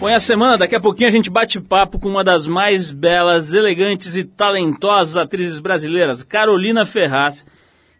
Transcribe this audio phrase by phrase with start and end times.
[0.00, 3.52] Põe a semana, daqui a pouquinho a gente bate papo com uma das mais belas,
[3.52, 7.44] elegantes e talentosas atrizes brasileiras, Carolina Ferraz,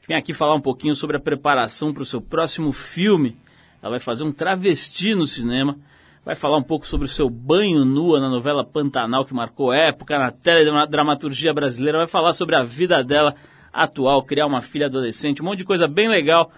[0.01, 3.37] que vem aqui falar um pouquinho sobre a preparação para o seu próximo filme.
[3.83, 5.77] Ela vai fazer um travesti no cinema,
[6.25, 10.19] vai falar um pouco sobre o seu banho nua na novela Pantanal, que marcou época
[10.19, 13.35] na teledramaturgia brasileira, vai falar sobre a vida dela
[13.71, 16.51] atual, criar uma filha adolescente, um monte de coisa bem legal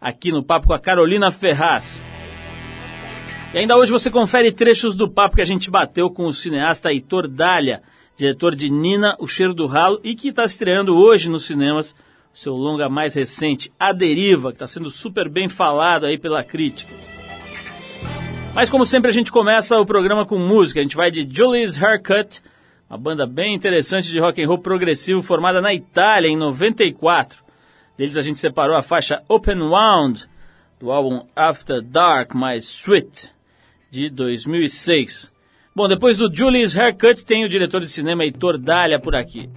[0.00, 2.00] aqui no Papo com a Carolina Ferraz.
[3.56, 6.92] E ainda hoje você confere trechos do papo que a gente bateu com o cineasta
[6.92, 7.82] Heitor Dália,
[8.14, 11.96] diretor de Nina, O Cheiro do Ralo, e que está estreando hoje nos cinemas
[12.34, 16.44] o seu longa mais recente, A Deriva, que está sendo super bem falado aí pela
[16.44, 16.92] crítica.
[18.54, 21.82] Mas como sempre a gente começa o programa com música, a gente vai de Julie's
[21.82, 22.42] Haircut,
[22.90, 27.42] uma banda bem interessante de rock and roll progressivo formada na Itália em 94.
[27.96, 30.28] Deles a gente separou a faixa Open Wound
[30.78, 33.34] do álbum After Dark My Sweet
[33.90, 35.32] de 2006.
[35.74, 39.48] Bom, depois do Julie's Haircut tem o diretor de cinema Heitor Dália por aqui.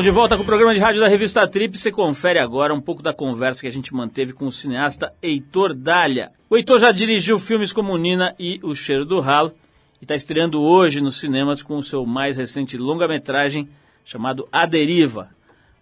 [0.00, 1.76] Estamos de volta com o programa de rádio da revista Trip.
[1.76, 5.74] Você confere agora um pouco da conversa que a gente manteve com o cineasta Heitor
[5.74, 6.32] Dália.
[6.48, 9.52] O Heitor já dirigiu filmes como Nina e O Cheiro do Ralo
[10.00, 13.68] e está estreando hoje nos cinemas com o seu mais recente longa-metragem
[14.02, 15.28] chamado A Deriva.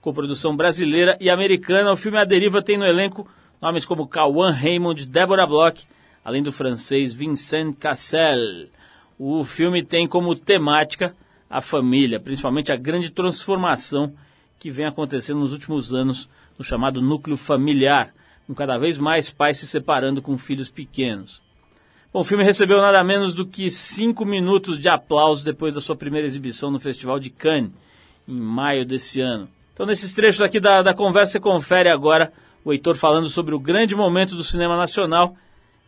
[0.00, 3.24] Com produção brasileira e americana, o filme A Deriva tem no elenco
[3.62, 5.86] nomes como Cauã Raymond, Deborah Bloch,
[6.24, 8.66] além do francês Vincent Cassel.
[9.16, 11.14] O filme tem como temática
[11.48, 14.12] a família, principalmente a grande transformação
[14.58, 16.28] que vem acontecendo nos últimos anos
[16.58, 18.12] no chamado núcleo familiar,
[18.46, 21.40] com cada vez mais pais se separando com filhos pequenos.
[22.12, 25.94] Bom, o filme recebeu nada menos do que cinco minutos de aplauso depois da sua
[25.94, 27.70] primeira exibição no Festival de Cannes,
[28.26, 29.48] em maio desse ano.
[29.72, 32.32] Então, nesses trechos aqui da, da conversa, você confere agora
[32.64, 35.36] o Heitor falando sobre o grande momento do cinema nacional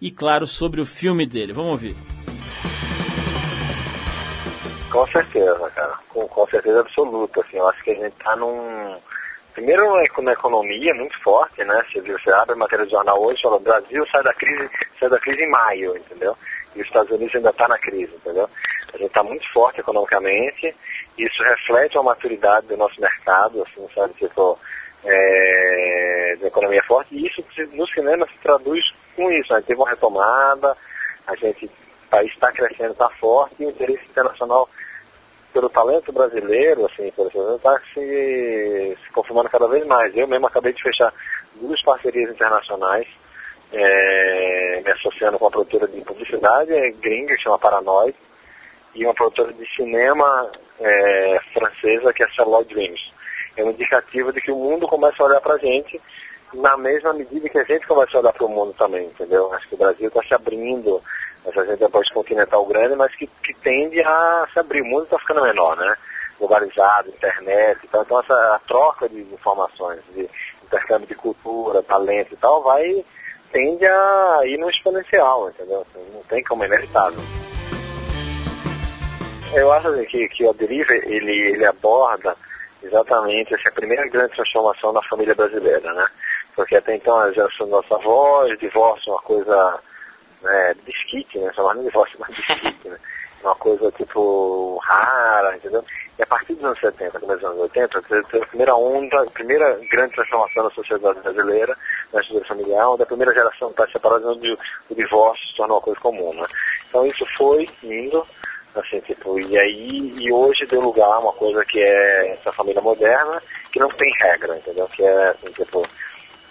[0.00, 1.52] e, claro, sobre o filme dele.
[1.52, 1.96] Vamos ouvir.
[4.90, 5.98] Com certeza, cara.
[6.08, 7.40] Com, com certeza absoluta.
[7.40, 8.98] Assim, eu acho que a gente está num.
[9.52, 9.84] Primeiro
[10.22, 11.84] na economia muito forte, né?
[11.90, 14.70] Você, viu, você abre a matéria do jornal hoje e fala, Brasil sai da crise,
[14.98, 16.36] sai da crise em maio, entendeu?
[16.74, 18.48] E os Estados Unidos ainda está na crise, entendeu?
[18.92, 20.74] A gente está muito forte economicamente,
[21.18, 24.58] isso reflete a maturidade do nosso mercado, assim, sabe, tipo,
[25.04, 29.80] é, de economia forte, e isso no cinema se traduz com isso, a gente teve
[29.80, 30.76] uma retomada,
[31.26, 31.70] a gente,
[32.10, 34.68] país está crescendo, está forte, e o interesse internacional
[35.52, 40.16] pelo talento brasileiro, assim, por exemplo, está se, se confirmando cada vez mais.
[40.16, 41.12] Eu mesmo acabei de fechar
[41.54, 43.06] duas parcerias internacionais,
[43.72, 48.16] é, me associando com uma produtora de publicidade é, gringa, que chama Paranoid,
[48.94, 53.00] e uma produtora de cinema é, francesa, que é Charlotte Dreams.
[53.56, 56.00] É um indicativo de que o mundo começa a olhar para a gente
[56.52, 59.52] na mesma medida que a gente começa a olhar para o mundo também, entendeu?
[59.52, 61.00] Acho que o Brasil está se abrindo,
[61.44, 64.82] essa é um país continental grande, mas que, que tende a se abrir.
[64.82, 65.96] O mundo está ficando menor, né?
[66.38, 70.28] Globalizado, internet, então, essa a troca de informações, de
[70.64, 73.04] intercâmbio de cultura, talento e tal, vai
[73.52, 75.82] tende a ir no exponencial, entendeu?
[75.82, 77.20] Assim, não tem como, é inevitável.
[79.52, 82.36] Eu acho assim, que, que o Deriva, ele, ele aborda
[82.82, 86.06] exatamente essa primeira grande transformação na família brasileira, né?
[86.54, 89.80] Porque até então a geração dos nossos avós, divórcio é uma coisa
[90.42, 91.52] né, disquite, né?
[91.54, 92.98] Chamar de divórcio, mas disquite, né?
[93.42, 95.82] Uma coisa tipo rara, entendeu?
[96.18, 99.30] E a partir dos anos 70, começo dos anos 80, teve a primeira onda, a
[99.30, 101.74] primeira grande transformação na sociedade brasileira,
[102.12, 104.52] na estrutura familiar, onde a primeira geração está separada onde
[104.90, 106.46] o divórcio se tornou uma coisa comum, né?
[106.90, 108.26] Então isso foi indo,
[108.74, 112.82] assim, tipo, e aí, e hoje deu lugar a uma coisa que é essa família
[112.82, 114.86] moderna, que não tem regra, entendeu?
[114.88, 115.88] Que é, assim, tipo,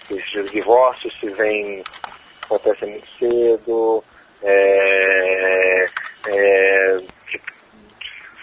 [0.09, 1.83] os divórcios se vêm,
[2.49, 4.03] acontecem muito cedo,
[4.41, 5.89] é,
[6.27, 7.51] é, tipo,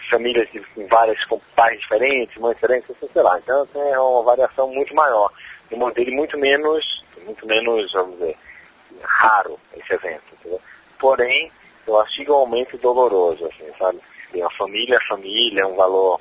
[0.08, 3.38] famílias de várias com pais diferentes, mães diferentes, assim, sei lá.
[3.38, 5.32] Então é uma variação muito maior.
[5.72, 8.36] Um modelo muito menos, muito menos, vamos dizer,
[9.02, 10.60] raro esse evento, entendeu?
[10.98, 11.50] Porém,
[11.86, 14.00] eu acho igualmente doloroso, assim, sabe?
[14.32, 16.20] E a família é família, é um valor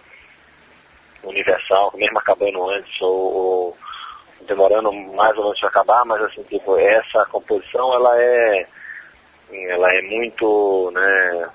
[1.24, 3.78] universal, mesmo acabando antes ou, ou
[4.46, 8.68] demorando mais ou menos para acabar, mas assim, tipo, essa composição ela é
[9.52, 11.50] ela é muito né,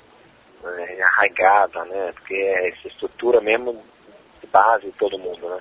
[0.65, 2.13] é, arraigada, né?
[2.15, 3.83] Porque é essa estrutura mesmo
[4.41, 5.59] de base de todo mundo, né?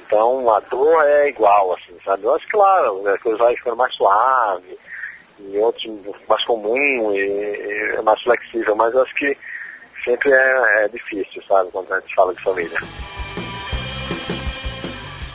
[0.00, 2.24] Então a dor é igual, assim, sabe?
[2.24, 4.78] Eu acho que claro, a coisa vai ficando mais suave,
[5.38, 5.84] e outros
[6.28, 9.36] mais comum e, e mais flexível, mas eu acho que
[10.04, 12.78] sempre é, é difícil, sabe, quando a gente fala de família.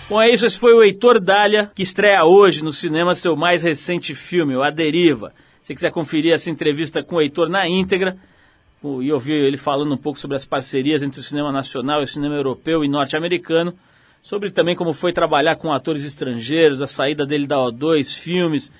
[0.10, 0.46] Bom, é isso.
[0.46, 4.64] Esse foi o Heitor Dália, que estreia hoje no cinema seu mais recente filme, o
[4.64, 5.34] A Deriva.
[5.62, 8.18] Se quiser conferir essa entrevista com o Heitor na íntegra
[9.02, 12.08] e ouvir ele falando um pouco sobre as parcerias entre o cinema nacional e o
[12.08, 13.74] cinema europeu e norte-americano,
[14.22, 18.72] sobre também como foi trabalhar com atores estrangeiros, a saída dele da O2, filmes,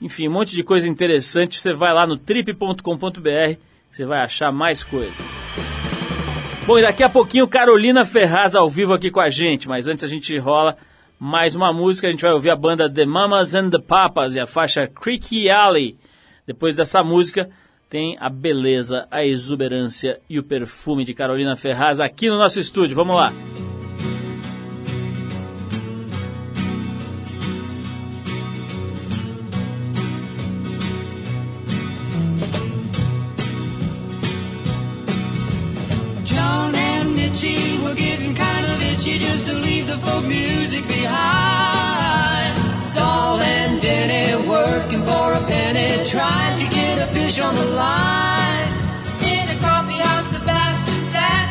[0.00, 1.60] enfim, um monte de coisa interessante.
[1.60, 3.58] Você vai lá no trip.com.br,
[3.90, 5.43] você vai achar mais coisa.
[6.66, 10.02] Bom, e daqui a pouquinho Carolina Ferraz ao vivo aqui com a gente, mas antes
[10.02, 10.78] a gente rola
[11.20, 14.40] mais uma música, a gente vai ouvir a banda The Mamas and the Papas e
[14.40, 15.98] a faixa Creaky Alley.
[16.46, 17.50] Depois dessa música
[17.90, 22.96] tem a beleza, a exuberância e o perfume de Carolina Ferraz aqui no nosso estúdio.
[22.96, 23.30] Vamos lá.
[40.64, 42.56] Music behind.
[42.94, 48.70] Saul and Denny working for a penny, trying to get a fish on the line.
[49.32, 51.46] In a coffee house, Sebastian sat,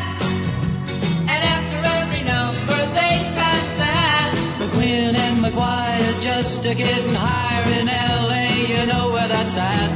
[1.30, 4.30] and after every number they passed the hat.
[4.58, 8.46] McQueen and McGuire's just a getting higher in L.A.
[8.72, 9.90] You know where that's at.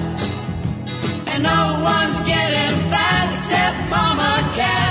[1.30, 4.87] And no one's getting fat except Mama Cass.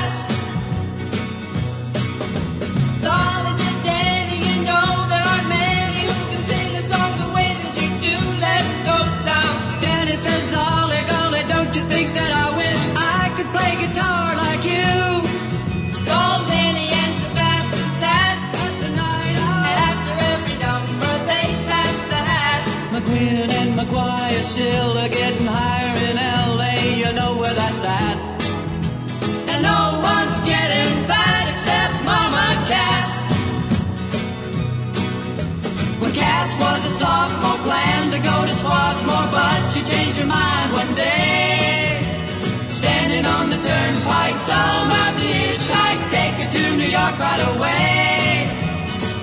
[46.98, 48.50] Spark right away.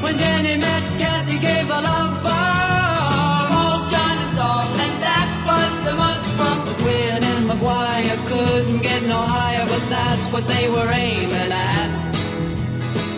[0.03, 3.47] When Jenny met Cassie, gave a love bomb.
[3.51, 9.03] Paul, John, and Saul, and that was the month from McQueen and McGuire couldn't get
[9.15, 11.91] no higher, but that's what they were aiming at.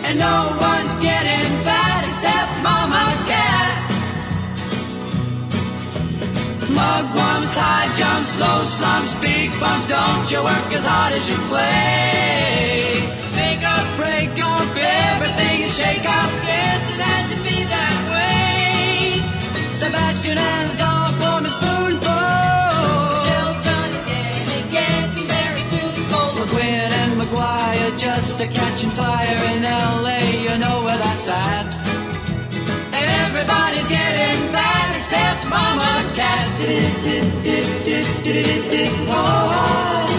[0.07, 0.37] And no
[0.69, 3.81] one's getting fat except Mama Cass.
[6.77, 9.87] Mugwumps, high jumps, low slumps, big bumps.
[9.87, 13.26] Don't you work as hard as you play.
[15.77, 16.31] Shake up.
[16.41, 19.21] Yes, it had to be that way.
[19.81, 22.33] Sebastian and Zal form a spoonful.
[23.29, 26.27] Children again and getting very tuneful.
[26.39, 30.21] McGuinn and McGuire just a catching fire in L.A.
[30.45, 31.67] You know where that's at.
[33.23, 36.47] Everybody's getting fat except Mama Cass.
[39.09, 40.16] Oh,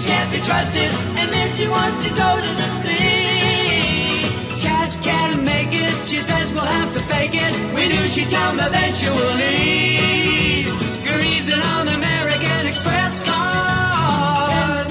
[0.00, 4.22] Agents can't be trusted, and then she wants to go to the sea.
[4.62, 5.92] Cash can't make it.
[6.08, 7.52] She says we'll have to fake it.
[7.74, 10.64] We knew she'd come eventually.
[11.04, 14.86] Greasing on American Express cars.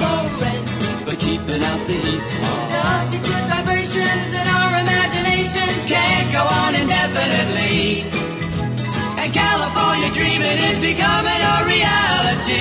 [1.05, 1.97] But keeping out the
[2.45, 3.11] hard.
[3.11, 8.03] These good vibrations in our imaginations can't go on indefinitely.
[9.17, 12.58] And California dreaming is becoming a reality.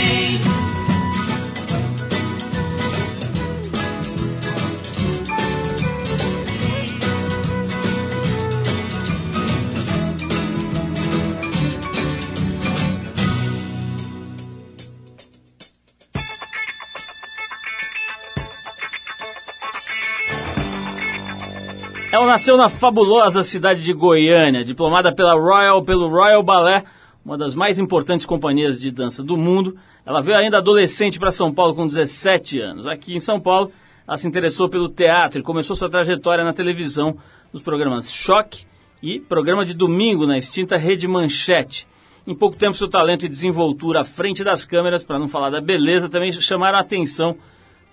[22.29, 26.85] Nasceu na fabulosa cidade de Goiânia, diplomada pela Royal, pelo Royal Ballet,
[27.25, 29.77] uma das mais importantes companhias de dança do mundo.
[30.05, 32.87] Ela veio ainda adolescente para São Paulo com 17 anos.
[32.87, 33.73] Aqui em São Paulo,
[34.07, 37.17] ela se interessou pelo teatro e começou sua trajetória na televisão,
[37.51, 38.67] nos programas Choque
[39.03, 41.87] e programa de domingo na extinta Rede Manchete.
[42.27, 45.63] Em pouco tempo, seu talento e desenvoltura à frente das câmeras, para não falar da
[45.63, 47.37] beleza, também chamaram a atenção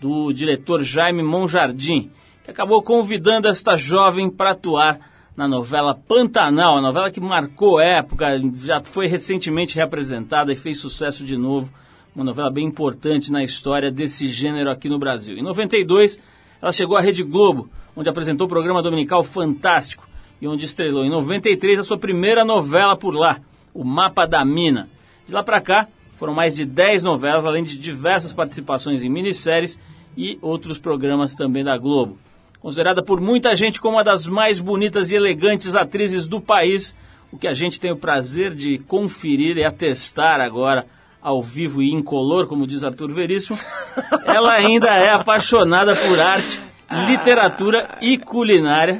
[0.02, 2.12] do diretor Jaime Monjardim,
[2.46, 5.00] que acabou convidando esta jovem para atuar
[5.36, 11.26] na novela Pantanal, a novela que marcou época, já foi recentemente reapresentada e fez sucesso
[11.26, 11.74] de novo,
[12.16, 15.36] uma novela bem importante na história desse gênero aqui no Brasil.
[15.36, 16.22] Em 92,
[16.62, 20.08] ela chegou à Rede Globo, onde apresentou o programa dominical Fantástico
[20.40, 23.40] e onde estrelou em 93 a sua primeira novela por lá,
[23.74, 24.88] O Mapa da Mina.
[25.26, 29.80] De lá para cá, foram mais de 10 novelas, além de diversas participações em minisséries
[30.16, 32.20] e outros programas também da Globo.
[32.66, 36.96] Considerada por muita gente como uma das mais bonitas e elegantes atrizes do país,
[37.32, 40.88] o que a gente tem o prazer de conferir e atestar agora
[41.22, 43.56] ao vivo e incolor, como diz Arthur Veríssimo,
[44.26, 46.60] ela ainda é apaixonada por arte,
[47.08, 49.00] literatura e culinária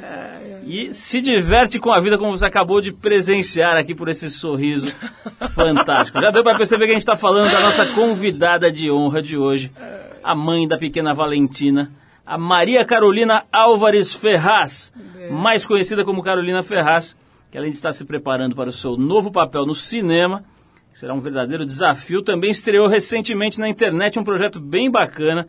[0.64, 4.94] e se diverte com a vida como você acabou de presenciar aqui por esse sorriso
[5.56, 6.20] fantástico.
[6.20, 9.36] Já deu para perceber que a gente está falando da nossa convidada de honra de
[9.36, 9.72] hoje,
[10.22, 11.90] a mãe da pequena Valentina,
[12.26, 14.92] a Maria Carolina Álvares Ferraz,
[15.30, 17.16] mais conhecida como Carolina Ferraz,
[17.52, 20.44] que além de estar se preparando para o seu novo papel no cinema,
[20.92, 25.46] que será um verdadeiro desafio, também estreou recentemente na internet um projeto bem bacana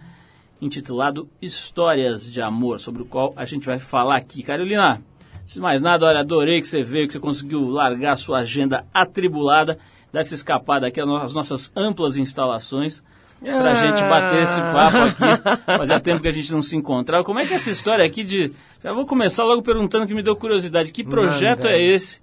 [0.61, 4.43] intitulado Histórias de Amor, sobre o qual a gente vai falar aqui.
[4.43, 5.01] Carolina,
[5.47, 8.85] se mais nada, olha, adorei que você veio, que você conseguiu largar a sua agenda
[8.93, 9.79] atribulada,
[10.11, 13.03] dar essa escapada aqui às nossas amplas instalações
[13.39, 15.65] pra gente bater esse papo aqui.
[15.77, 17.23] Fazia tempo que a gente não se encontrava.
[17.23, 18.51] Como é que é essa história aqui de.
[18.83, 20.91] Já vou começar logo perguntando que me deu curiosidade.
[20.91, 21.71] Que projeto Manda.
[21.71, 22.21] é esse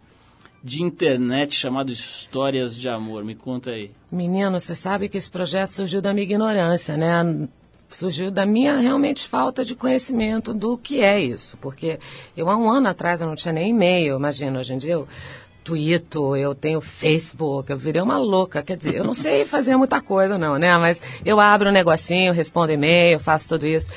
[0.62, 3.24] de internet chamado Histórias de Amor?
[3.24, 3.90] Me conta aí.
[4.10, 7.48] Menino, você sabe que esse projeto surgiu da minha ignorância, né?
[7.88, 11.56] Surgiu da minha realmente falta de conhecimento do que é isso.
[11.58, 11.98] Porque
[12.36, 15.06] eu, há um ano atrás, eu não tinha nem e-mail, imagina, hoje em dia eu
[15.64, 18.62] Twitter, eu tenho Facebook, eu virei uma louca.
[18.62, 20.76] Quer dizer, eu não sei fazer muita coisa, não, né?
[20.76, 23.90] Mas eu abro um negocinho, respondo e-mail, faço tudo isso.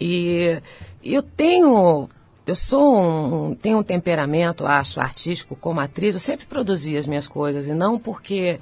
[0.00, 0.60] E
[1.04, 2.08] eu tenho.
[2.46, 3.54] Eu sou um.
[3.54, 6.14] tenho um temperamento, acho, artístico como atriz.
[6.14, 8.60] Eu sempre produzi as minhas coisas, e não porque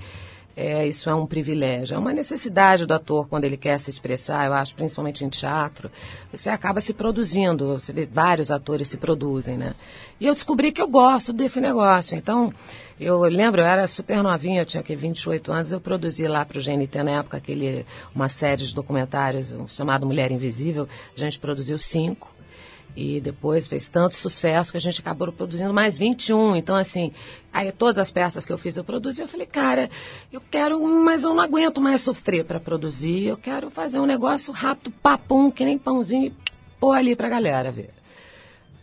[0.61, 1.95] é, isso é um privilégio.
[1.95, 5.88] É uma necessidade do ator quando ele quer se expressar, eu acho, principalmente em teatro.
[6.33, 9.75] Você acaba se produzindo, você vê vários atores se produzem, né?
[10.20, 12.16] E eu descobri que eu gosto desse negócio.
[12.16, 12.52] Então,
[13.00, 16.58] eu lembro, eu era super novinha, eu tinha aqui 28 anos, eu produzi lá para
[16.58, 20.88] o GNT na época aquele, uma série de documentários chamado Mulher Invisível.
[21.16, 22.37] A gente produziu cinco.
[22.96, 26.56] E depois fez tanto sucesso que a gente acabou produzindo mais 21.
[26.56, 27.12] Então, assim,
[27.52, 29.20] aí todas as peças que eu fiz eu produzi.
[29.20, 29.88] Eu falei, cara,
[30.32, 33.26] eu quero, mas eu não aguento mais sofrer para produzir.
[33.26, 36.34] Eu quero fazer um negócio rápido, papum, que nem pãozinho, e
[36.80, 37.98] pôr ali pra galera ver.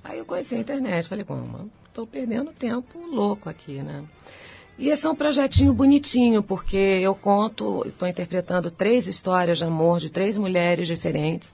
[0.05, 1.09] Aí eu conheci a internet.
[1.09, 1.69] Falei, como?
[1.87, 4.03] Estou perdendo tempo louco aqui, né?
[4.77, 9.99] E esse é um projetinho bonitinho, porque eu conto, estou interpretando três histórias de amor
[9.99, 11.53] de três mulheres diferentes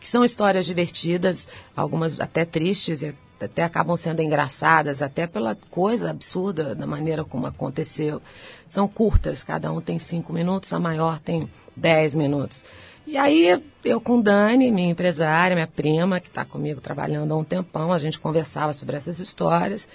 [0.00, 6.10] que são histórias divertidas, algumas até tristes e até acabam sendo engraçadas, até pela coisa
[6.10, 8.20] absurda da maneira como aconteceu.
[8.66, 12.64] São curtas, cada um tem cinco minutos, a maior tem dez minutos.
[13.10, 17.42] E aí eu com Dani, minha empresária, minha prima, que está comigo trabalhando há um
[17.42, 19.88] tempão, a gente conversava sobre essas histórias.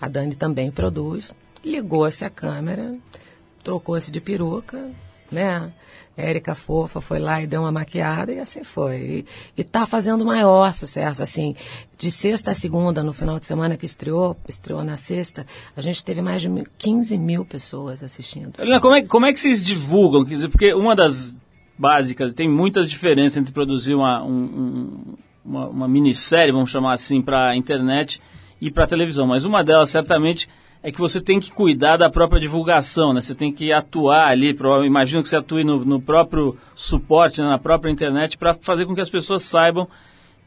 [0.00, 1.32] A Dani também produz.
[1.64, 2.98] Ligou-se a câmera,
[3.62, 4.90] trocou-se de peruca,
[5.30, 5.70] né?
[6.16, 9.24] Érica Fofa foi lá e deu uma maquiada e assim foi.
[9.56, 11.54] E, está fazendo maior sucesso, assim,
[11.96, 15.46] de sexta a segunda, no final de semana que estreou, estreou na sexta,
[15.76, 18.54] a gente teve mais de 15 mil pessoas assistindo.
[18.80, 20.24] Como é, como é que vocês divulgam?
[20.24, 21.38] Quer dizer, porque uma das
[21.78, 25.14] básicas, tem muitas diferenças entre produzir uma, um,
[25.44, 28.20] uma, uma minissérie, vamos chamar assim, para a internet
[28.60, 30.48] e para a televisão, mas uma delas certamente
[30.82, 33.20] é que você tem que cuidar da própria divulgação, né?
[33.20, 34.54] Você tem que atuar ali,
[34.84, 37.48] imagino que você atue no, no próprio suporte, né?
[37.48, 39.88] na própria internet, para fazer com que as pessoas saibam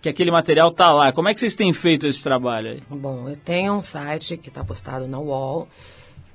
[0.01, 1.11] que aquele material está lá.
[1.11, 2.83] Como é que vocês têm feito esse trabalho aí?
[2.89, 5.67] Bom, eu tenho um site que está postado na UOL,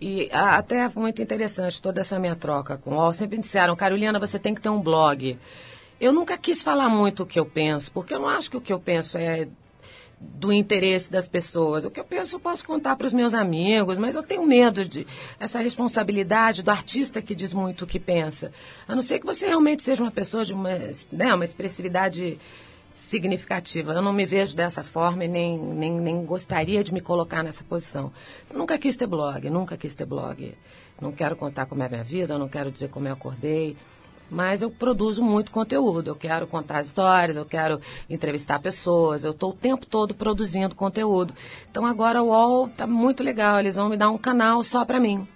[0.07, 3.15] e até é muito interessante toda essa minha troca com o UOL.
[3.15, 5.39] Sempre disseram, Carolina, você tem que ter um blog.
[5.99, 8.61] Eu nunca quis falar muito o que eu penso, porque eu não acho que o
[8.61, 9.49] que eu penso é
[10.21, 11.87] do interesse das pessoas.
[11.87, 14.85] O que eu penso eu posso contar para os meus amigos, mas eu tenho medo
[14.85, 15.07] de
[15.41, 18.53] essa responsabilidade do artista que diz muito o que pensa.
[18.87, 20.69] A não ser que você realmente seja uma pessoa de uma,
[21.11, 22.39] né, uma expressividade
[22.95, 23.93] significativa.
[23.93, 27.65] Eu não me vejo dessa forma e nem, nem, nem gostaria de me colocar nessa
[27.65, 28.13] posição.
[28.53, 30.55] Nunca quis ter blog, nunca quis ter blog.
[31.01, 33.77] Não quero contar como é a minha vida, não quero dizer como eu acordei
[34.31, 36.09] mas eu produzo muito conteúdo.
[36.09, 41.35] Eu quero contar histórias, eu quero entrevistar pessoas, eu estou o tempo todo produzindo conteúdo.
[41.71, 44.99] Então agora o UOL está muito legal, eles vão me dar um canal só para
[44.99, 45.29] mim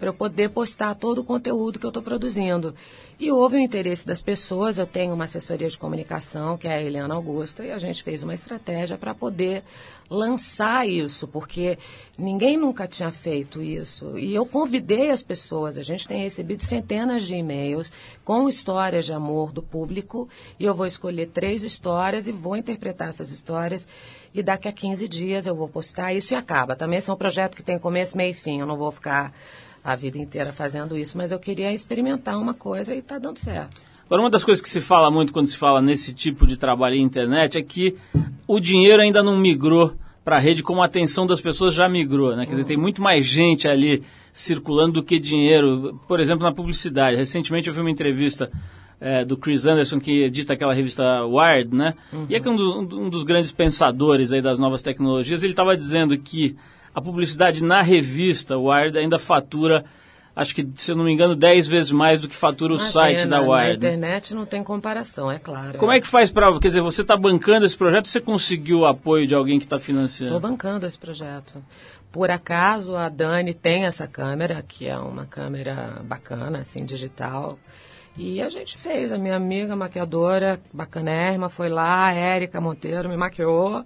[0.00, 2.74] para eu poder postar todo o conteúdo que eu estou produzindo.
[3.20, 6.80] E houve o interesse das pessoas, eu tenho uma assessoria de comunicação, que é a
[6.80, 9.62] Eliana Augusta, e a gente fez uma estratégia para poder
[10.08, 11.76] lançar isso, porque
[12.16, 14.18] ninguém nunca tinha feito isso.
[14.18, 17.92] E eu convidei as pessoas, a gente tem recebido centenas de e-mails
[18.24, 20.26] com histórias de amor do público,
[20.58, 23.86] e eu vou escolher três histórias e vou interpretar essas histórias.
[24.32, 26.74] E daqui a 15 dias eu vou postar isso e acaba.
[26.74, 28.60] Também é um projeto que tem começo, meio e fim.
[28.60, 29.34] Eu não vou ficar
[29.82, 33.82] a vida inteira fazendo isso, mas eu queria experimentar uma coisa e está dando certo.
[34.06, 36.96] Agora, uma das coisas que se fala muito quando se fala nesse tipo de trabalho
[36.96, 37.96] em internet é que
[38.46, 42.36] o dinheiro ainda não migrou para a rede como a atenção das pessoas já migrou,
[42.36, 42.44] né?
[42.44, 45.98] Quer dizer, tem muito mais gente ali circulando do que dinheiro.
[46.06, 47.16] Por exemplo, na publicidade.
[47.16, 48.50] Recentemente eu vi uma entrevista
[49.00, 51.94] é, do Chris Anderson, que edita aquela revista Wired, né?
[52.12, 52.26] Uhum.
[52.28, 55.76] E é que um, do, um, dos grandes pensadores aí das novas tecnologias, ele estava
[55.76, 56.54] dizendo que
[56.94, 59.84] a publicidade na revista Wired ainda fatura,
[60.34, 62.92] acho que, se eu não me engano, 10 vezes mais do que fatura o Imagina,
[62.92, 63.68] site da Wired.
[63.68, 65.78] Na internet não tem comparação, é claro.
[65.78, 66.52] Como é, que faz para.
[66.58, 69.78] Quer dizer, você está bancando esse projeto você conseguiu o apoio de alguém que está
[69.78, 70.34] financiando?
[70.34, 71.62] Estou bancando esse projeto.
[72.10, 77.56] Por acaso a Dani tem essa câmera, que é uma câmera bacana, assim, digital.
[78.18, 83.16] E a gente fez, a minha amiga maquiadora, bacanérrima, foi lá, a Érica Monteiro me
[83.16, 83.84] maquiou.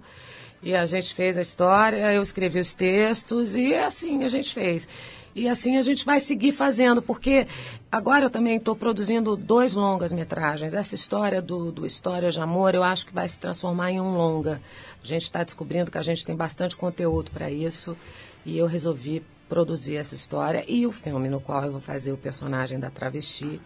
[0.65, 4.87] E a gente fez a história, eu escrevi os textos e assim a gente fez.
[5.35, 7.45] E assim a gente vai seguir fazendo, porque
[7.91, 10.73] agora eu também estou produzindo dois longas metragens.
[10.73, 14.17] Essa história do, do História de Amor eu acho que vai se transformar em um
[14.17, 14.59] longa.
[15.03, 17.95] A gente está descobrindo que a gente tem bastante conteúdo para isso
[18.43, 22.17] e eu resolvi produzir essa história e o filme no qual eu vou fazer o
[22.17, 23.61] personagem da travesti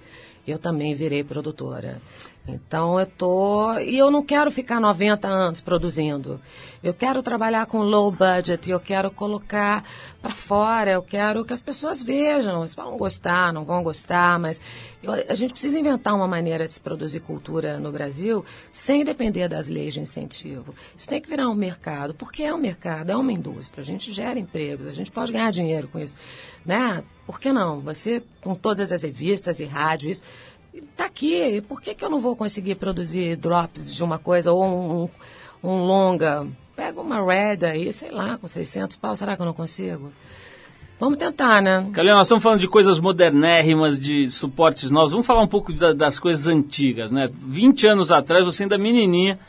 [0.52, 2.02] eu também virei produtora.
[2.54, 3.74] Então eu tô.
[3.80, 6.40] E eu não quero ficar 90 anos produzindo.
[6.82, 9.84] Eu quero trabalhar com low budget, eu quero colocar
[10.22, 12.62] para fora, eu quero que as pessoas vejam.
[12.62, 14.62] Eles vão gostar, não vão gostar, mas
[15.04, 19.50] eu- a gente precisa inventar uma maneira de se produzir cultura no Brasil sem depender
[19.50, 20.74] das leis de incentivo.
[20.98, 23.82] Isso tem que virar um mercado, porque é um mercado, é uma indústria.
[23.82, 26.16] A gente gera empregos, a gente pode ganhar dinheiro com isso.
[26.66, 27.04] Né?
[27.26, 27.80] Por que não?
[27.82, 30.24] Você, com todas as revistas e rádio, isso.
[30.96, 34.64] Tá aqui, por que, que eu não vou conseguir produzir drops de uma coisa ou
[34.64, 35.10] um, um,
[35.72, 36.46] um longa?
[36.76, 40.14] Pega uma Red aí, sei lá, com 600 pau, será que eu não consigo?
[41.00, 41.90] Vamos tentar, né?
[41.94, 45.12] Calhão, nós estamos falando de coisas modernérrimas, de suportes novos.
[45.12, 47.30] Vamos falar um pouco da- das coisas antigas, né?
[47.34, 49.40] 20 anos atrás, você ainda menininha,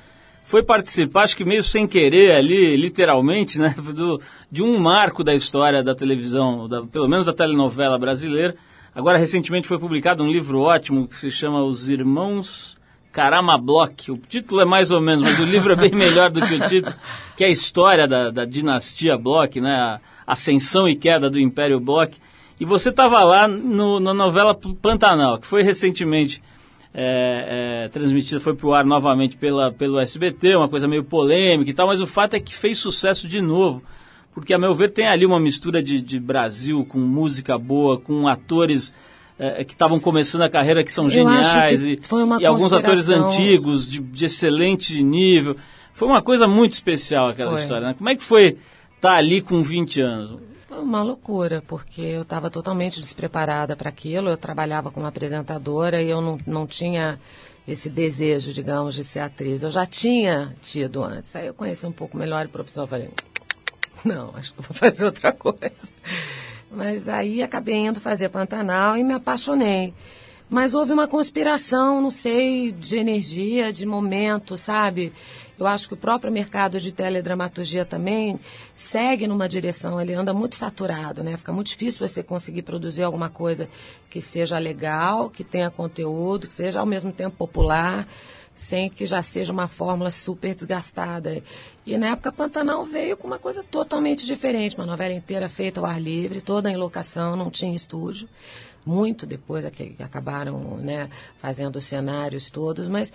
[0.42, 3.74] foi participar, acho que meio sem querer ali, literalmente, né?
[3.94, 8.54] Do, de um marco da história da televisão, da- pelo menos da telenovela brasileira.
[8.94, 12.76] Agora, recentemente foi publicado um livro ótimo que se chama Os Irmãos
[13.12, 14.10] Carama Bloch.
[14.10, 16.68] O título é mais ou menos, mas o livro é bem melhor do que o
[16.68, 16.94] título,
[17.36, 19.70] que é a história da, da dinastia Bloch, né?
[19.70, 22.16] A ascensão e queda do Império Bloch.
[22.58, 26.42] E você estava lá no, na novela Pantanal, que foi recentemente
[26.92, 31.74] é, é, transmitida, foi pro ar novamente pela, pelo SBT, uma coisa meio polêmica e
[31.74, 33.82] tal, mas o fato é que fez sucesso de novo.
[34.34, 38.28] Porque, a meu ver, tem ali uma mistura de, de Brasil com música boa, com
[38.28, 38.92] atores
[39.38, 42.46] é, que estavam começando a carreira que são Eu geniais que e, foi uma e
[42.46, 45.56] alguns atores antigos de, de excelente nível.
[45.92, 47.60] Foi uma coisa muito especial aquela Foi.
[47.60, 47.88] história.
[47.88, 47.94] Né?
[47.94, 48.58] Como é que foi
[48.94, 50.34] estar ali com 20 anos?
[50.68, 54.28] Foi uma loucura, porque eu estava totalmente despreparada para aquilo.
[54.28, 57.18] Eu trabalhava como apresentadora e eu não, não tinha
[57.66, 59.62] esse desejo, digamos, de ser atriz.
[59.62, 61.34] Eu já tinha tido antes.
[61.34, 63.10] Aí eu conheci um pouco melhor o professor falei,
[64.04, 65.92] não, acho que vou fazer outra coisa.
[66.70, 69.92] Mas aí acabei indo fazer Pantanal e me apaixonei.
[70.48, 75.12] Mas houve uma conspiração, não sei, de energia, de momento, sabe?
[75.56, 78.40] Eu acho que o próprio mercado de teledramaturgia também
[78.74, 81.36] segue numa direção, ele anda muito saturado, né?
[81.36, 83.68] Fica muito difícil você conseguir produzir alguma coisa
[84.08, 88.08] que seja legal, que tenha conteúdo, que seja ao mesmo tempo popular,
[88.54, 91.42] sem que já seja uma fórmula super desgastada.
[91.86, 95.86] E na época Pantanal veio com uma coisa totalmente diferente, uma novela inteira feita ao
[95.86, 98.28] ar livre, toda em locação, não tinha estúdio.
[98.84, 101.08] Muito depois é que acabaram né,
[101.40, 103.12] fazendo os cenários todos, mas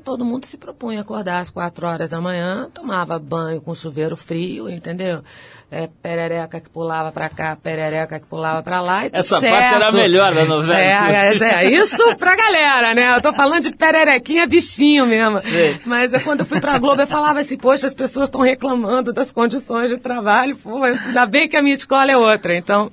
[0.00, 4.68] todo mundo se propunha acordar às quatro horas da manhã, tomava banho com chuveiro frio,
[4.68, 5.22] entendeu?
[5.70, 9.52] É, perereca que pulava pra cá, perereca que pulava pra lá e tudo Essa certo.
[9.52, 13.14] parte era a melhor da novela, É, é, é, isso pra galera, né?
[13.14, 15.38] Eu tô falando de pererequinha bichinho mesmo.
[15.40, 15.78] Sei.
[15.86, 19.12] Mas eu, quando eu fui pra Globo, eu falava assim, poxa, as pessoas estão reclamando
[19.12, 22.90] das condições de trabalho, pô, ainda bem que a minha escola é outra, então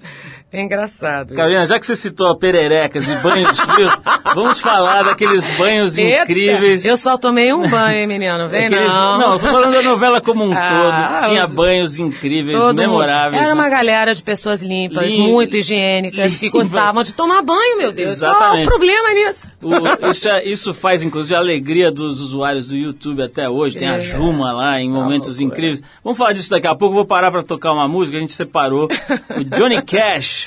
[0.60, 1.34] é engraçado.
[1.34, 3.92] Carolina, já que você citou pererecas e banhos frios,
[4.36, 6.86] vamos falar daqueles banhos Eita, incríveis.
[6.86, 8.48] Eu só tomei um banho, hein, menino?
[8.50, 9.18] Vem Aqueles- não.
[9.20, 11.30] não, eu tô falando da novela como um Ah, todo.
[11.30, 13.42] Tinha os- banhos incríveis, Todo memoráveis.
[13.42, 13.54] Era né?
[13.54, 18.20] uma galera de pessoas limpas, Lim- muito higiênicas, que gostavam de tomar banho, meu Deus.
[18.20, 18.66] Qual Exatamente.
[18.66, 19.52] o problema nisso?
[19.62, 23.78] O- isso, é- isso faz, inclusive, a alegria dos usuários do YouTube até hoje.
[23.78, 24.00] Tem a É.
[24.02, 25.46] Juma lá em momentos loucura.
[25.48, 25.82] incríveis.
[26.04, 26.96] Vamos falar disso daqui a pouco.
[26.96, 28.18] Vou parar para tocar uma música.
[28.18, 30.47] A gente separou o Johnny Cash,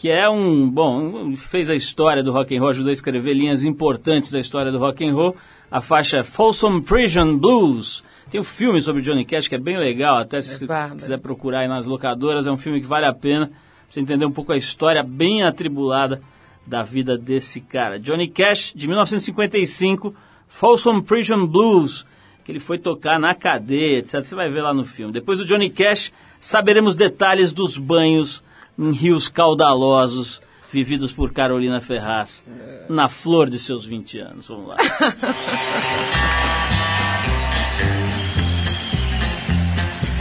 [0.00, 0.66] que é um.
[0.66, 4.72] Bom, fez a história do rock and roll, ajudou a escrever linhas importantes da história
[4.72, 5.36] do rock and roll.
[5.70, 8.02] A faixa é Folsom Prison Blues.
[8.30, 11.60] Tem um filme sobre Johnny Cash que é bem legal, até se É quiser procurar
[11.60, 12.46] aí nas locadoras.
[12.46, 13.56] É um filme que vale a pena pra
[13.90, 16.22] você entender um pouco a história bem atribulada
[16.66, 18.00] da vida desse cara.
[18.00, 20.14] Johnny Cash, de 1955,
[20.48, 22.06] Folsom Prison Blues,
[22.42, 24.22] que ele foi tocar na cadeia, etc.
[24.22, 25.12] Você vai ver lá no filme.
[25.12, 28.42] Depois do Johnny Cash, saberemos detalhes dos banhos
[28.80, 30.40] em rios caudalosos
[30.72, 32.42] vividos por Carolina Ferraz
[32.88, 34.48] na flor de seus 20 anos.
[34.48, 34.76] Vamos lá.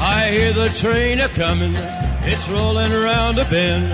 [0.01, 1.75] I hear the train a comin',
[2.23, 3.91] it's rolling around a bend,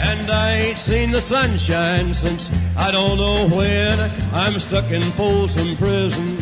[0.00, 3.98] and I ain't seen the sunshine since I don't know when.
[4.34, 6.36] I'm stuck in Folsom Prison,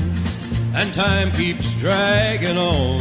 [0.74, 3.00] and time keeps dragging on.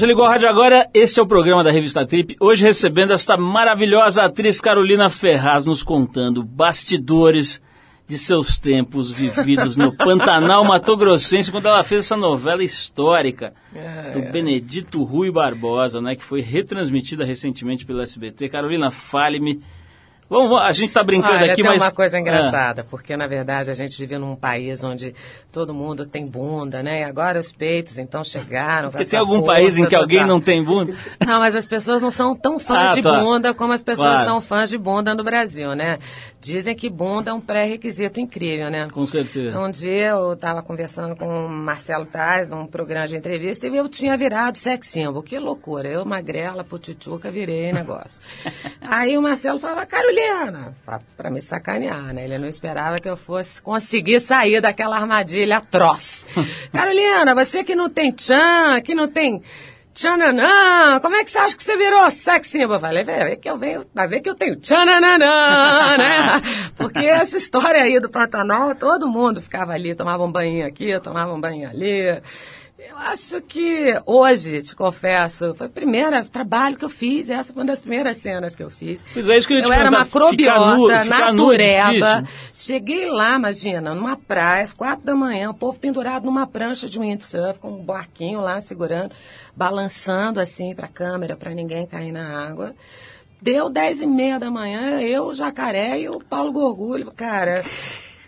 [0.00, 2.34] Você ligou a rádio agora, este é o programa da revista Trip.
[2.40, 7.60] Hoje recebendo esta maravilhosa atriz Carolina Ferraz nos contando bastidores
[8.08, 13.52] de seus tempos vividos no Pantanal Mato Grossense, quando ela fez essa novela histórica
[14.14, 18.48] do Benedito Rui Barbosa, né, que foi retransmitida recentemente pelo SBT.
[18.48, 19.60] Carolina, fale-me.
[20.30, 23.26] Vamos, a gente está brincando Olha, aqui, tem mas uma coisa Ah, engraçada, porque na
[23.26, 25.12] verdade a gente vive num país onde
[25.50, 27.00] todo mundo tem bunda, né?
[27.00, 28.90] E agora os peitos então chegaram.
[28.92, 30.96] porque tem algum força país em que alguém não tem bunda?
[31.26, 33.20] Não, mas as pessoas não são tão fãs Ah, de tá.
[33.20, 34.24] bunda como as pessoas Claro.
[34.26, 35.98] são fãs de bunda no Brasil, né?
[36.40, 38.88] Dizem que bunda é um pré-requisito incrível, né?
[38.90, 39.58] Com certeza.
[39.58, 43.88] Um dia eu estava conversando com o Marcelo Tais num programa de entrevista e eu
[43.88, 45.22] tinha virado sex symbol.
[45.22, 45.88] Que loucura.
[45.88, 48.22] Eu, magrela, putituca, virei negócio.
[48.80, 50.19] Aí o Marcelo falava, Carolina,
[50.84, 52.24] pra, pra me sacanear, né?
[52.24, 56.28] Ele não esperava que eu fosse conseguir sair daquela armadilha atroz.
[56.72, 59.42] Carolina, você que não tem tchan, que não tem
[59.92, 62.76] tchananã, como é que você acha que você virou sex symbol?
[62.76, 66.42] Eu falei, ver que eu venho, vai ver que eu tenho tchananã, né?
[66.76, 71.32] Porque essa história aí do Pantanal, todo mundo ficava ali, tomava um banho aqui, tomava
[71.34, 72.22] um banho ali.
[73.02, 77.68] Acho que hoje, te confesso, foi o primeiro trabalho que eu fiz, essa foi uma
[77.68, 79.02] das primeiras cenas que eu fiz.
[79.14, 82.24] Pois é, isso que eu te Eu era macrobiota, nu é natureba.
[82.52, 86.98] Cheguei lá, imagina, numa praia, às quatro da manhã, o povo pendurado numa prancha de
[86.98, 89.14] windsurf, com um barquinho lá segurando,
[89.56, 92.74] balançando assim para a câmera, para ninguém cair na água.
[93.40, 97.64] Deu dez e meia da manhã, eu, o Jacaré e o Paulo Gorgulho, cara...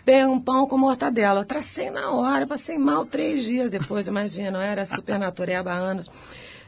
[0.05, 1.41] Dei um pão com mortadela.
[1.41, 5.75] Eu tracei na hora, passei mal três dias depois, imagina, eu era super natureba há
[5.75, 6.09] anos.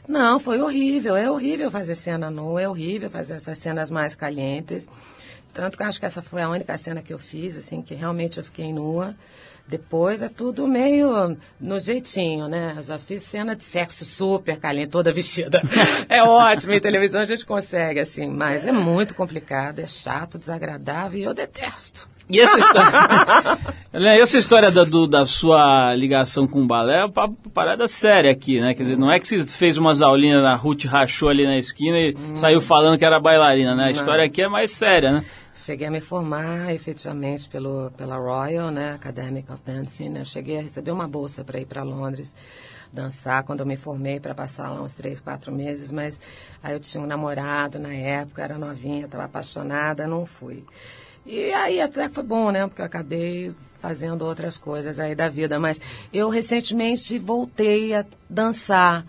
[0.08, 4.88] Não, foi horrível, é horrível fazer cena nua, é horrível fazer essas cenas mais calientes.
[5.54, 7.93] Tanto que eu acho que essa foi a única cena que eu fiz, assim, que
[7.93, 9.15] realmente eu fiquei nua.
[9.67, 12.78] Depois é tudo meio no jeitinho, né?
[12.82, 15.62] Já fiz cena de sexo super caliente, toda vestida.
[16.08, 21.19] É ótimo, em televisão a gente consegue, assim, mas é muito complicado, é chato, desagradável
[21.19, 22.08] e eu detesto.
[22.29, 22.91] E essa história,
[23.93, 28.29] Né, essa história da, do- da sua ligação com o balé é uma parada séria
[28.31, 28.73] aqui, né?
[28.73, 31.97] Quer dizer, não é que você fez umas aulinhas na Ruth rachou ali na esquina
[31.97, 33.85] e saiu falando que era bailarina, né?
[33.85, 35.25] A história aqui é mais séria, né?
[35.55, 40.09] Cheguei a me formar efetivamente pelo, pela Royal, né, Academic of Dancing.
[40.09, 40.25] né?
[40.25, 42.35] Cheguei a receber uma bolsa para ir para Londres
[42.91, 46.19] dançar quando eu me formei para passar lá uns três, quatro meses, mas
[46.61, 50.63] aí eu tinha um namorado na época, era novinha, estava apaixonada, não fui.
[51.25, 55.59] E aí até foi bom, né, porque eu acabei fazendo outras coisas aí da vida,
[55.59, 55.81] mas
[56.13, 59.05] eu recentemente voltei a dançar.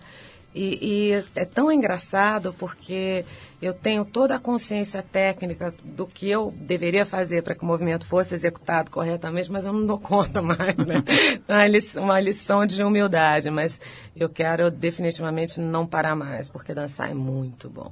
[0.53, 3.23] E, e é tão engraçado porque
[3.61, 8.05] eu tenho toda a consciência técnica do que eu deveria fazer para que o movimento
[8.05, 11.03] fosse executado corretamente, mas eu não dou conta mais, né?
[11.47, 13.79] É uma lição de humildade, mas
[14.15, 17.91] eu quero definitivamente não parar mais, porque dançar é muito bom.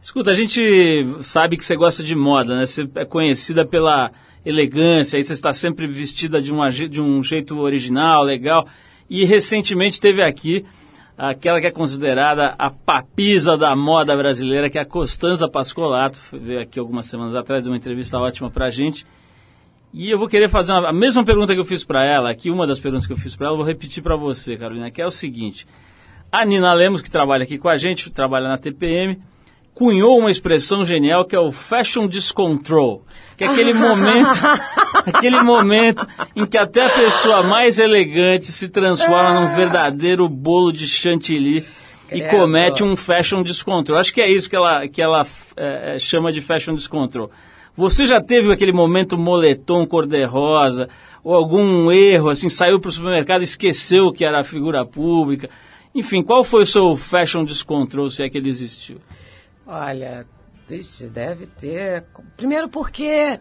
[0.00, 2.64] Escuta, a gente sabe que você gosta de moda, né?
[2.64, 4.10] Você é conhecida pela
[4.44, 8.66] elegância, aí você está sempre vestida de, uma, de um jeito original, legal.
[9.08, 10.64] E recentemente teve aqui
[11.18, 16.18] aquela que é considerada a papisa da moda brasileira, que é a Costanza Pascolato.
[16.32, 19.06] Veio aqui algumas semanas atrás, uma entrevista ótima pra gente.
[19.92, 22.48] E eu vou querer fazer uma- a mesma pergunta que eu fiz pra ela, aqui
[22.50, 25.02] uma das perguntas que eu fiz pra ela, eu vou repetir pra você, Carolina, que
[25.02, 25.66] é o seguinte.
[26.32, 29.18] A Nina Lemos, que trabalha aqui com a gente, trabalha na TPM,
[29.80, 33.02] cunhou uma expressão genial que é o fashion discontrol,
[33.34, 34.38] que é aquele momento,
[35.10, 40.86] aquele momento em que até a pessoa mais elegante se transforma num verdadeiro bolo de
[40.86, 41.64] chantilly
[42.12, 42.28] e Credo.
[42.28, 43.98] comete um fashion descontrol.
[43.98, 47.30] Acho que é isso que ela, que ela é, é, chama de fashion descontrol.
[47.74, 50.90] Você já teve aquele momento moletom cor-de-rosa,
[51.24, 55.48] ou algum erro, assim, saiu para o supermercado e esqueceu que era a figura pública?
[55.94, 58.98] Enfim, qual foi o seu fashion descontrol, se é que ele existiu?
[59.72, 60.26] Olha,
[60.68, 62.04] vixe, deve ter.
[62.36, 63.38] Primeiro porque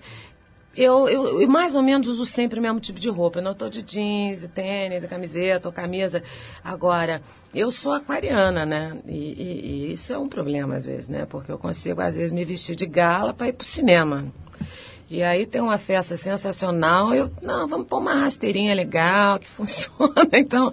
[0.78, 3.40] eu, eu, eu mais ou menos uso sempre o mesmo tipo de roupa.
[3.40, 6.22] Eu não estou de jeans, tênis, camiseta ou camisa.
[6.64, 7.20] Agora,
[7.52, 8.96] eu sou aquariana, né?
[9.08, 11.26] E, e- e isso é um problema às vezes, né?
[11.26, 14.32] Porque eu consigo às vezes me vestir de gala para ir pro cinema.
[15.12, 20.30] E aí tem uma festa sensacional, eu, não, vamos pôr uma rasteirinha legal, que funciona.
[20.34, 20.72] Então,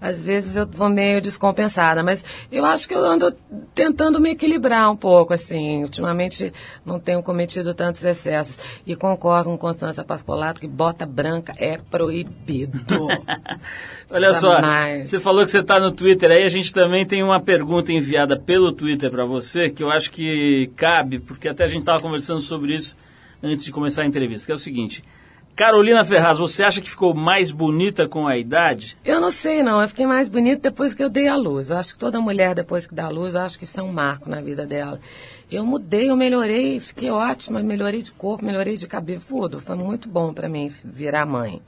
[0.00, 3.30] às vezes eu vou meio descompensada, mas eu acho que eu ando
[3.76, 5.84] tentando me equilibrar um pouco, assim.
[5.84, 6.52] Ultimamente
[6.84, 8.58] não tenho cometido tantos excessos.
[8.84, 12.80] E concordo com Constança Pascolato que bota branca é proibido.
[14.10, 15.08] Olha só, Jamais.
[15.08, 18.36] você falou que você está no Twitter aí, a gente também tem uma pergunta enviada
[18.36, 22.40] pelo Twitter para você, que eu acho que cabe, porque até a gente estava conversando
[22.40, 22.96] sobre isso
[23.46, 25.02] antes de começar a entrevista, que é o seguinte.
[25.56, 28.94] Carolina Ferraz, você acha que ficou mais bonita com a idade?
[29.02, 29.80] Eu não sei, não.
[29.80, 31.70] Eu fiquei mais bonita depois que eu dei a luz.
[31.70, 33.82] Eu acho que toda mulher, depois que dá a luz, eu acho que isso é
[33.82, 35.00] um marco na vida dela.
[35.50, 39.58] Eu mudei, eu melhorei, fiquei ótima, melhorei de corpo, melhorei de cabelo, tudo.
[39.58, 41.62] Foi muito bom pra mim virar mãe.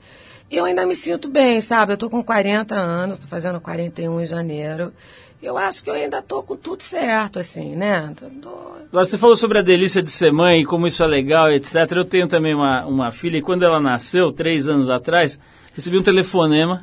[0.51, 1.93] E eu ainda me sinto bem, sabe?
[1.93, 4.93] Eu tô com 40 anos, tô fazendo 41 em janeiro.
[5.41, 8.13] Eu acho que eu ainda tô com tudo certo, assim, né?
[8.41, 8.59] Tô-
[8.91, 11.75] Agora, você falou sobre a delícia de ser mãe, como isso é legal, etc.
[11.95, 15.39] Eu tenho também uma, uma filha e quando ela nasceu, três anos atrás,
[15.73, 16.81] recebi um telefonema.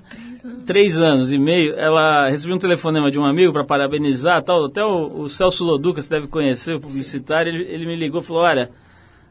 [0.65, 4.85] Três anos e meio, ela recebeu um telefonema de um amigo para parabenizar, tal, até
[4.85, 8.43] o, o Celso Loduca, você deve conhecer, o publicitário, ele, ele me ligou e falou,
[8.43, 8.71] olha,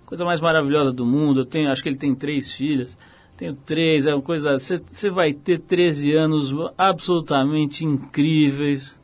[0.06, 2.98] coisa mais maravilhosa do mundo, eu tenho, acho que ele tem três filhas,
[3.38, 8.98] tenho três, é uma coisa, você vai ter 13 anos absolutamente incríveis.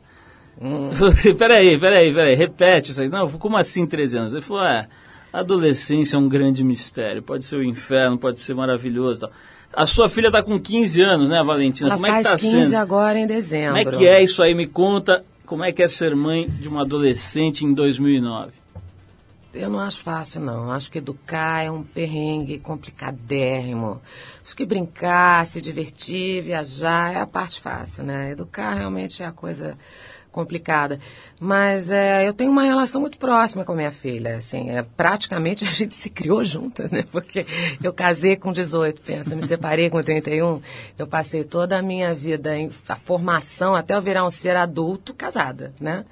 [1.38, 3.08] peraí, peraí, peraí, repete isso aí.
[3.08, 4.32] Não, como assim 13 anos?
[4.32, 4.88] Ele falou, é,
[5.32, 9.32] a adolescência é um grande mistério, pode ser o inferno, pode ser maravilhoso tal.
[9.74, 11.88] A sua filha está com 15 anos, né, Valentina?
[11.88, 12.78] Ela como é que faz tá 15 sendo?
[12.78, 13.82] agora em dezembro.
[13.82, 14.54] Como é que é isso aí?
[14.54, 18.52] Me conta como é que é ser mãe de uma adolescente em 2009.
[19.54, 20.70] Eu não acho fácil, não.
[20.70, 24.00] Acho que educar é um perrengue complicadérrimo.
[24.42, 28.30] Acho que brincar, se divertir, viajar é a parte fácil, né?
[28.32, 29.76] Educar realmente é a coisa
[30.32, 30.98] complicada.
[31.38, 34.38] Mas é, eu tenho uma relação muito próxima com a minha filha.
[34.38, 37.04] Assim, é, praticamente a gente se criou juntas, né?
[37.12, 37.46] Porque
[37.82, 40.60] eu casei com 18, pensa, me separei com 31.
[40.98, 45.14] Eu passei toda a minha vida, em, a formação, até eu virar um ser adulto,
[45.14, 46.04] casada, né?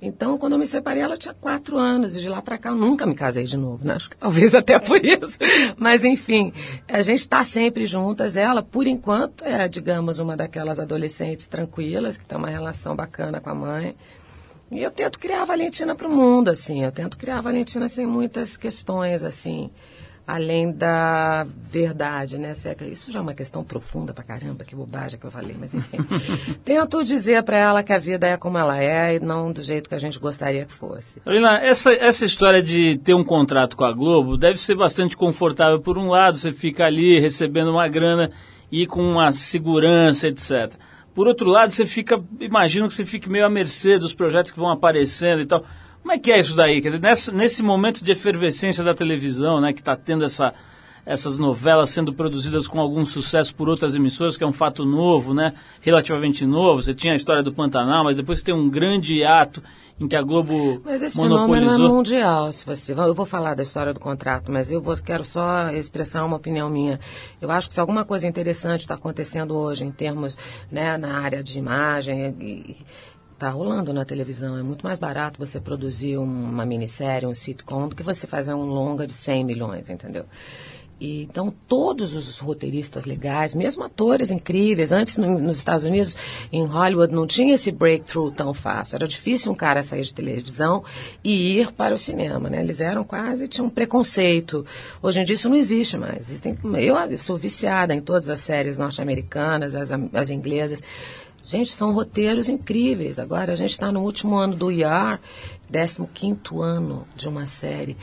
[0.00, 2.16] Então, quando eu me separei, ela tinha quatro anos.
[2.16, 3.94] E de lá pra cá, eu nunca me casei de novo, né?
[3.94, 5.38] Acho que talvez até por isso.
[5.76, 6.52] Mas, enfim,
[6.88, 8.36] a gente está sempre juntas.
[8.36, 13.50] Ela, por enquanto, é, digamos, uma daquelas adolescentes tranquilas, que tem uma relação bacana com
[13.50, 13.96] a mãe.
[14.70, 16.84] E eu tento criar a Valentina para o mundo, assim.
[16.84, 19.70] Eu tento criar a Valentina sem muitas questões, assim.
[20.26, 22.52] Além da verdade, né?
[22.90, 25.98] Isso já é uma questão profunda pra caramba, que bobagem que eu falei, mas enfim.
[26.64, 29.88] Tento dizer pra ela que a vida é como ela é e não do jeito
[29.88, 31.20] que a gente gostaria que fosse.
[31.20, 35.80] Carolina, essa, essa história de ter um contrato com a Globo deve ser bastante confortável.
[35.80, 38.32] Por um lado, você fica ali recebendo uma grana
[38.70, 40.74] e com uma segurança, etc.
[41.14, 44.58] Por outro lado, você fica, imagino que você fique meio à mercê dos projetos que
[44.58, 45.64] vão aparecendo e tal.
[46.06, 46.80] Como é que é isso daí?
[46.80, 50.54] Quer dizer, nessa- nesse momento de efervescência da televisão, né, que está tendo essa,
[51.04, 55.34] essas novelas sendo produzidas com algum sucesso por outras emissoras, que é um fato novo,
[55.34, 56.80] né, relativamente novo.
[56.80, 59.60] Você tinha a história do Pantanal, mas depois tem um grande ato
[59.98, 62.92] em que a Globo Mas esse fenômeno é mundial, se você.
[62.92, 66.70] Eu vou falar da história do contrato, mas eu vou, quero só expressar uma opinião
[66.70, 67.00] minha.
[67.40, 70.38] Eu acho que se alguma coisa interessante está acontecendo hoje em termos,
[70.70, 72.76] né, na área de imagem,
[73.36, 74.56] está rolando na televisão.
[74.56, 78.64] É muito mais barato você produzir uma minissérie, um sitcom, do que você fazer um
[78.64, 80.24] longa de 100 milhões, entendeu?
[80.98, 86.16] E, então, todos os roteiristas legais, mesmo atores incríveis, antes no- nos Estados Unidos,
[86.50, 88.96] em Hollywood, não tinha esse breakthrough tão fácil.
[88.96, 90.82] Era difícil um cara sair de televisão
[91.22, 92.62] e ir para o cinema, né?
[92.62, 94.64] Eles eram quase, tinham um preconceito.
[95.02, 96.30] Hoje em dia isso não existe mais.
[96.30, 100.82] Existem, eu sou viciada em todas as séries norte-americanas, as, as inglesas.
[101.46, 103.20] Gente, são roteiros incríveis.
[103.20, 105.20] Agora, a gente está no último ano do IAR,
[105.72, 107.96] 15º ano de uma série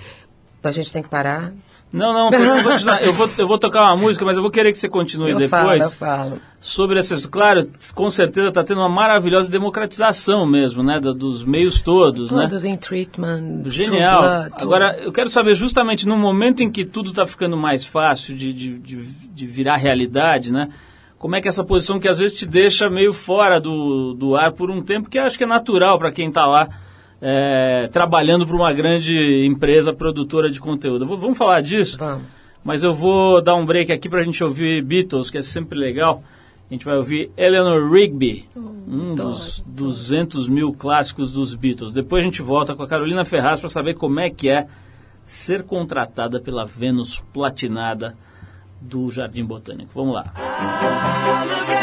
[0.63, 1.53] A gente tem que parar.
[1.91, 3.03] Não, não, pode continuar.
[3.03, 5.37] eu, vou, eu vou tocar uma música, mas eu vou querer que você continue eu
[5.37, 5.49] depois.
[5.49, 6.41] falo, eu falo.
[6.61, 7.25] Sobre essas.
[7.25, 10.99] Claro, com certeza está tendo uma maravilhosa democratização mesmo, né?
[10.99, 12.43] Dos meios todos, né?
[12.43, 13.63] Todos em treatment.
[13.65, 14.21] Genial.
[14.21, 14.55] Blood.
[14.59, 18.53] Agora, eu quero saber, justamente no momento em que tudo está ficando mais fácil de,
[18.53, 20.69] de, de, de virar realidade, né?
[21.23, 24.51] Como é que essa posição que às vezes te deixa meio fora do, do ar
[24.51, 26.67] por um tempo, que eu acho que é natural para quem está lá
[27.21, 29.15] é, trabalhando para uma grande
[29.45, 31.05] empresa produtora de conteúdo.
[31.07, 31.97] Vou- Vamos falar disso?
[31.97, 32.23] Vamos.
[32.61, 35.79] Mas eu vou dar um break aqui para a gente ouvir Beatles, que é sempre
[35.79, 36.21] legal.
[36.69, 41.93] A gente vai ouvir Eleanor Rigby, um dos 200 mil clássicos dos Beatles.
[41.93, 44.67] Depois a gente volta com a Carolina Ferraz para saber como é que é
[45.23, 48.13] ser contratada pela Vênus Platinada
[48.83, 49.91] do Jardim Botânico.
[49.95, 50.33] Vamos lá.
[51.45, 51.82] Look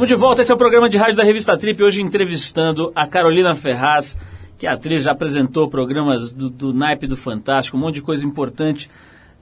[0.00, 3.06] Estamos de volta, esse é o programa de rádio da revista Trip, hoje entrevistando a
[3.06, 4.16] Carolina Ferraz,
[4.56, 8.24] que é atriz, já apresentou programas do, do naipe do Fantástico, um monte de coisa
[8.24, 8.88] importante,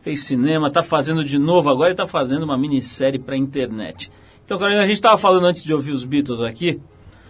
[0.01, 4.11] fez cinema, está fazendo de novo agora e está fazendo uma minissérie para internet.
[4.45, 6.81] Então, Carolina, a gente estava falando antes de ouvir os Beatles aqui,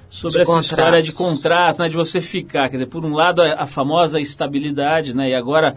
[0.08, 0.70] sobre De essa contratos.
[0.70, 4.18] história de contrato, né, de você ficar, quer dizer, por um lado a, a famosa
[4.18, 5.74] estabilidade, né, e agora,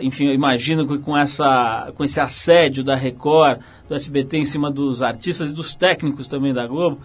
[0.00, 4.70] enfim, eu imagino que com, essa, com esse assédio da Record, do SBT em cima
[4.70, 6.98] dos artistas e dos técnicos também da Globo,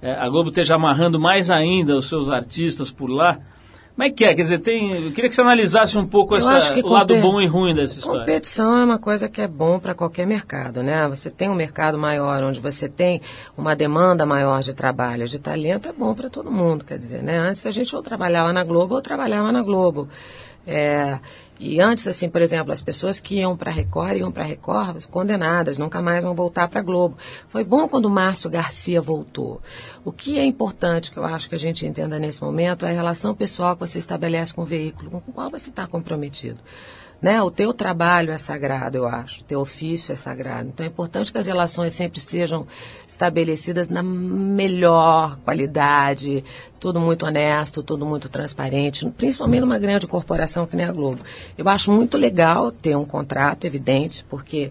[0.00, 3.38] eh, a Globo esteja amarrando mais ainda os seus artistas por lá.
[3.94, 4.34] Como é que é?
[4.34, 7.46] Quer dizer, tem, eu queria que você analisasse um pouco essa, o lado bom e
[7.46, 8.20] ruim dessa história.
[8.22, 11.06] Competição é uma coisa que é bom para qualquer mercado, né?
[11.08, 13.20] Você tem um mercado maior, onde você tem
[13.56, 17.38] uma demanda maior de trabalho, de talento, é bom para todo mundo, quer dizer, né?
[17.38, 20.08] Antes a gente ou trabalhava na Globo ou trabalhava na Globo.
[20.66, 21.20] É,
[21.58, 25.78] e antes, assim, por exemplo, as pessoas que iam para Record iam para Record condenadas,
[25.78, 27.16] nunca mais vão voltar para Globo.
[27.48, 29.62] Foi bom quando Márcio Garcia voltou.
[30.04, 32.94] O que é importante, que eu acho que a gente entenda nesse momento, é a
[32.94, 36.58] relação pessoal que você estabelece com o veículo, com o qual você está comprometido.
[37.24, 37.42] Né?
[37.42, 39.40] O teu trabalho é sagrado, eu acho.
[39.40, 40.68] O teu ofício é sagrado.
[40.68, 42.66] Então é importante que as relações sempre sejam
[43.08, 46.44] estabelecidas na melhor qualidade,
[46.78, 51.22] tudo muito honesto, tudo muito transparente, principalmente numa grande corporação que nem a Globo.
[51.56, 54.70] Eu acho muito legal ter um contrato, evidente, porque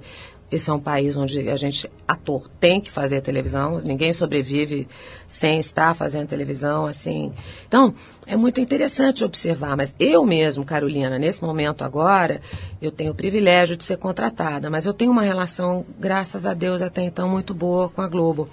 [0.53, 4.87] esse é um país onde a gente, ator, tem que fazer televisão, ninguém sobrevive
[5.27, 7.33] sem estar fazendo televisão, assim.
[7.67, 7.91] Então,
[8.27, 12.39] é muito interessante observar, mas eu mesmo, Carolina, nesse momento agora,
[12.79, 16.83] eu tenho o privilégio de ser contratada, mas eu tenho uma relação, graças a Deus,
[16.83, 18.47] até então muito boa com a Globo.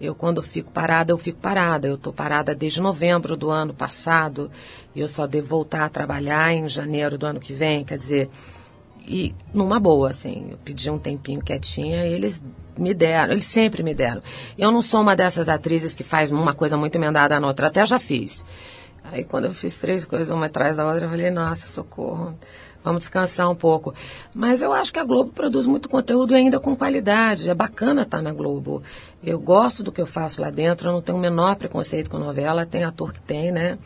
[0.00, 1.88] Eu, quando fico parada, eu fico parada.
[1.88, 4.48] Eu estou parada desde novembro do ano passado
[4.94, 7.84] e eu só devo voltar a trabalhar em janeiro do ano que vem.
[7.84, 8.30] Quer dizer,
[9.08, 10.48] e numa boa, assim.
[10.50, 12.42] Eu pedi um tempinho quietinha e eles
[12.76, 14.22] me deram, eles sempre me deram.
[14.56, 17.84] Eu não sou uma dessas atrizes que faz uma coisa muito emendada na outra, até
[17.86, 18.44] já fiz.
[19.10, 22.36] Aí quando eu fiz três coisas uma atrás da outra, eu falei, nossa, socorro,
[22.84, 23.94] vamos descansar um pouco.
[24.34, 28.20] Mas eu acho que a Globo produz muito conteúdo ainda com qualidade, é bacana estar
[28.20, 28.82] na Globo.
[29.24, 32.18] Eu gosto do que eu faço lá dentro, eu não tenho o menor preconceito com
[32.18, 33.78] novela, tem ator que tem, né?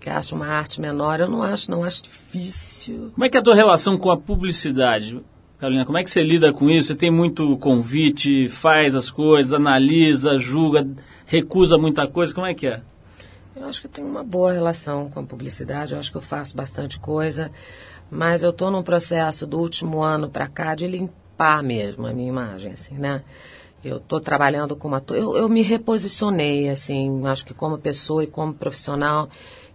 [0.00, 3.10] Que acha uma arte menor, eu não acho, não acho difícil.
[3.14, 5.20] Como é que é a tua relação com a publicidade?
[5.58, 6.88] Carolina, como é que você lida com isso?
[6.88, 10.88] Você tem muito convite, faz as coisas, analisa, julga,
[11.26, 12.80] recusa muita coisa, como é que é?
[13.56, 16.22] Eu acho que eu tenho uma boa relação com a publicidade, eu acho que eu
[16.22, 17.50] faço bastante coisa,
[18.08, 22.28] mas eu estou num processo do último ano para cá de limpar mesmo a minha
[22.28, 23.24] imagem, assim, né?
[23.84, 28.28] Eu estou trabalhando como ator, eu, eu me reposicionei, assim, acho que como pessoa e
[28.28, 29.28] como profissional,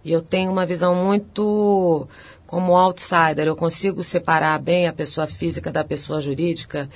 [0.04, 2.06] e eu tenho uma visão muito
[2.46, 6.88] como outsider, eu consigo separar bem a pessoa física da pessoa jurídica,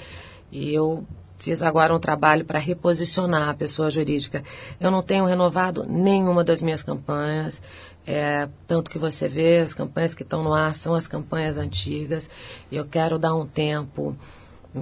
[0.52, 1.04] e eu
[1.38, 4.42] Fiz agora um trabalho para reposicionar a pessoa jurídica.
[4.80, 7.62] Eu não tenho renovado nenhuma das minhas campanhas.
[8.04, 12.28] É, tanto que você vê, as campanhas que estão no ar são as campanhas antigas.
[12.72, 14.16] E eu quero dar um tempo,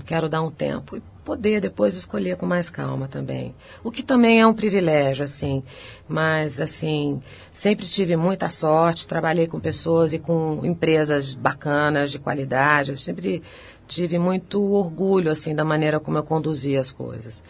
[0.07, 3.53] quero dar um tempo poder depois escolher com mais calma também.
[3.83, 5.65] O que também é um privilégio, assim.
[6.09, 7.21] Mas, assim,
[7.53, 12.93] sempre tive muita sorte, trabalhei com pessoas e com empresas bacanas, de qualidade.
[12.93, 13.43] Eu sempre
[13.89, 17.43] tive muito orgulho assim da maneira como eu conduzia as coisas.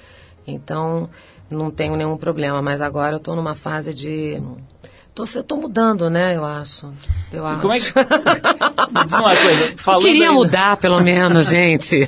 [0.46, 1.10] Então,
[1.50, 4.40] não tenho nenhum problema, mas agora eu estou numa fase de
[5.16, 6.92] Tô, eu tô mudando, né, eu acho.
[7.32, 7.62] Eu acho.
[7.62, 7.86] Como é que...
[7.86, 9.72] Me diz uma coisa.
[9.78, 10.32] Falando queria ainda...
[10.34, 12.06] mudar, pelo menos, gente.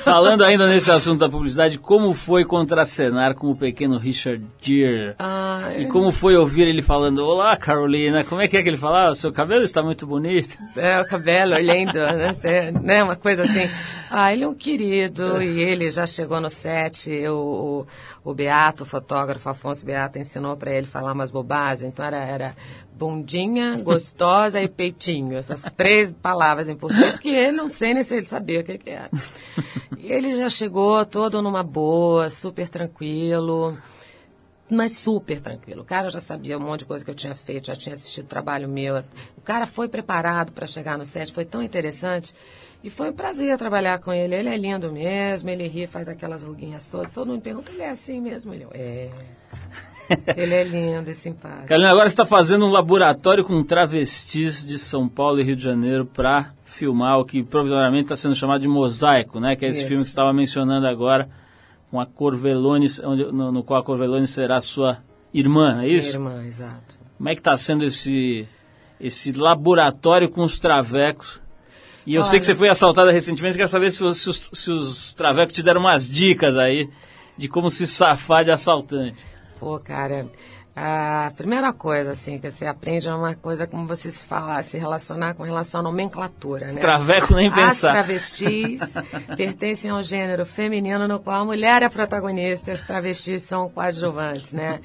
[0.00, 5.14] falando ainda nesse assunto da publicidade, como foi contracenar com o pequeno Richard Gere?
[5.18, 8.76] Ah, e como foi ouvir ele falando, olá, Carolina, como é que é que ele
[8.76, 9.08] fala?
[9.08, 10.58] Ah, seu cabelo está muito bonito.
[10.76, 12.70] É, o cabelo, lindo, né?
[12.82, 13.02] né?
[13.02, 13.66] Uma coisa assim.
[14.10, 17.86] Ah, ele é um querido e ele já chegou no set, eu,
[18.24, 22.56] o, Beato, o fotógrafo Afonso Beato, ensinou para ele falar umas bobagens, então era, era
[22.94, 25.36] bundinha, gostosa e peitinho.
[25.36, 28.78] Essas três palavras em português que ele não sei nem se ele sabia o que,
[28.78, 29.10] que era.
[29.98, 33.76] E ele já chegou todo numa boa, super tranquilo,
[34.70, 35.82] mas super tranquilo.
[35.82, 38.26] O cara já sabia um monte de coisa que eu tinha feito, já tinha assistido
[38.26, 38.98] trabalho meu.
[39.36, 42.34] O cara foi preparado para chegar no set, foi tão interessante.
[42.82, 44.34] E foi um prazer trabalhar com ele.
[44.34, 47.12] Ele é lindo mesmo, ele ri, faz aquelas ruguinhas todas.
[47.14, 48.52] Todo mundo pergunta, ele é assim mesmo?
[48.52, 49.10] Ele é.
[50.36, 51.68] Ele é lindo e simpático.
[51.68, 55.62] Carolina, agora você está fazendo um laboratório com travestis de São Paulo e Rio de
[55.62, 59.56] Janeiro para filmar o que provisoriamente está sendo chamado de Mosaico, né?
[59.56, 59.88] Que é esse Isso.
[59.88, 61.30] filme que você estava mencionando agora,
[61.90, 64.98] com a Corvelone, onde, no, no, qual a Corvelone será sua
[65.32, 66.16] irmã, é isso?
[66.16, 66.98] Irmã, exato.
[67.16, 68.46] Como é que está sendo esse,
[69.00, 71.41] esse laboratório com os travecos
[72.06, 72.30] e eu Olha.
[72.30, 75.62] sei que você foi assaltada recentemente, quero saber se, se, os, se os travecos te
[75.62, 76.88] deram umas dicas aí
[77.36, 79.18] de como se safar de assaltante.
[79.58, 80.26] Pô, cara,
[80.74, 84.78] a primeira coisa, assim, que você aprende é uma coisa como você se falar, se
[84.78, 86.80] relacionar com relação à nomenclatura, né?
[86.80, 87.90] Traveco nem pensar.
[87.90, 88.94] As travestis
[89.36, 93.68] pertencem ao gênero feminino no qual a mulher é a protagonista e as travestis são
[93.68, 94.80] coadjuvantes, né?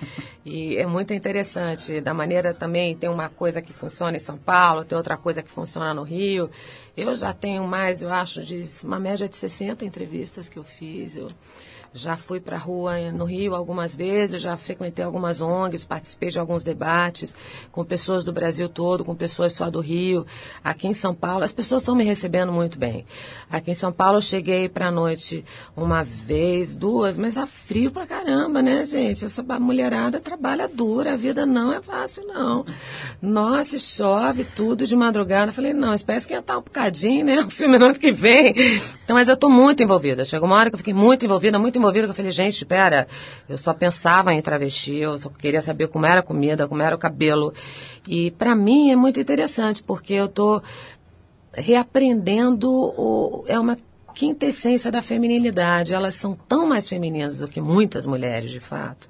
[0.45, 2.01] E é muito interessante.
[2.01, 5.49] Da maneira também, tem uma coisa que funciona em São Paulo, tem outra coisa que
[5.49, 6.51] funciona no Rio.
[6.97, 11.15] Eu já tenho mais, eu acho, de uma média de 60 entrevistas que eu fiz.
[11.15, 11.27] Eu,
[11.93, 16.39] já fui para a rua no Rio algumas vezes, já frequentei algumas ONGs, participei de
[16.39, 17.35] alguns debates
[17.71, 20.25] com pessoas do Brasil todo, com pessoas só do Rio.
[20.63, 23.05] Aqui em São Paulo, as pessoas estão me recebendo muito bem.
[23.49, 25.43] Aqui em São Paulo eu cheguei para a noite
[25.75, 29.25] uma vez, duas, mas tá frio pra caramba, né, gente?
[29.25, 32.65] Essa mulherada trabalha dura, a vida não é fácil, não.
[33.21, 35.51] Nossa, chove tudo de madrugada.
[35.51, 37.41] Falei, não, espera esquentar um bocadinho, né?
[37.41, 38.53] O filme no ano que vem.
[39.03, 40.25] Então, mas eu estou muito envolvida.
[40.25, 43.07] Chegou uma hora que eu fiquei muito envolvida, muito envolvida, que eu falei, gente, espera,
[43.47, 46.95] eu só pensava em travesti, eu só queria saber como era a comida, como era
[46.95, 47.53] o cabelo.
[48.07, 50.61] E para mim é muito interessante, porque eu estou
[51.53, 53.77] reaprendendo, o, é uma
[54.13, 55.93] quinta essência da feminilidade.
[55.93, 59.07] Elas são tão mais femininas do que muitas mulheres, de fato.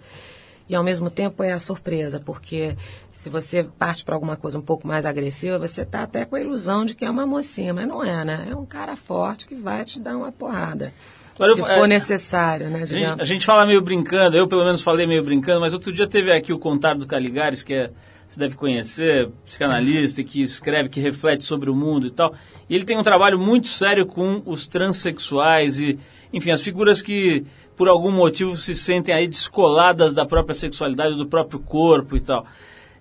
[0.70, 2.76] E ao mesmo tempo é a surpresa, porque
[3.12, 6.42] se você parte para alguma coisa um pouco mais agressiva, você está até com a
[6.42, 8.48] ilusão de que é uma mocinha, mas não é, né?
[8.52, 10.94] É um cara forte que vai te dar uma porrada.
[11.40, 12.86] Mas se eu, for é, necessário, né?
[12.86, 16.08] Gente, a gente, fala meio brincando, eu pelo menos falei meio brincando, mas outro dia
[16.08, 17.92] teve aqui o Contar do Caligares, que é,
[18.28, 22.34] você deve conhecer, psicanalista, que escreve, que reflete sobre o mundo e tal.
[22.70, 25.98] E ele tem um trabalho muito sério com os transexuais e,
[26.34, 31.28] enfim, as figuras que por algum motivo se sentem aí descoladas da própria sexualidade, do
[31.28, 32.46] próprio corpo e tal.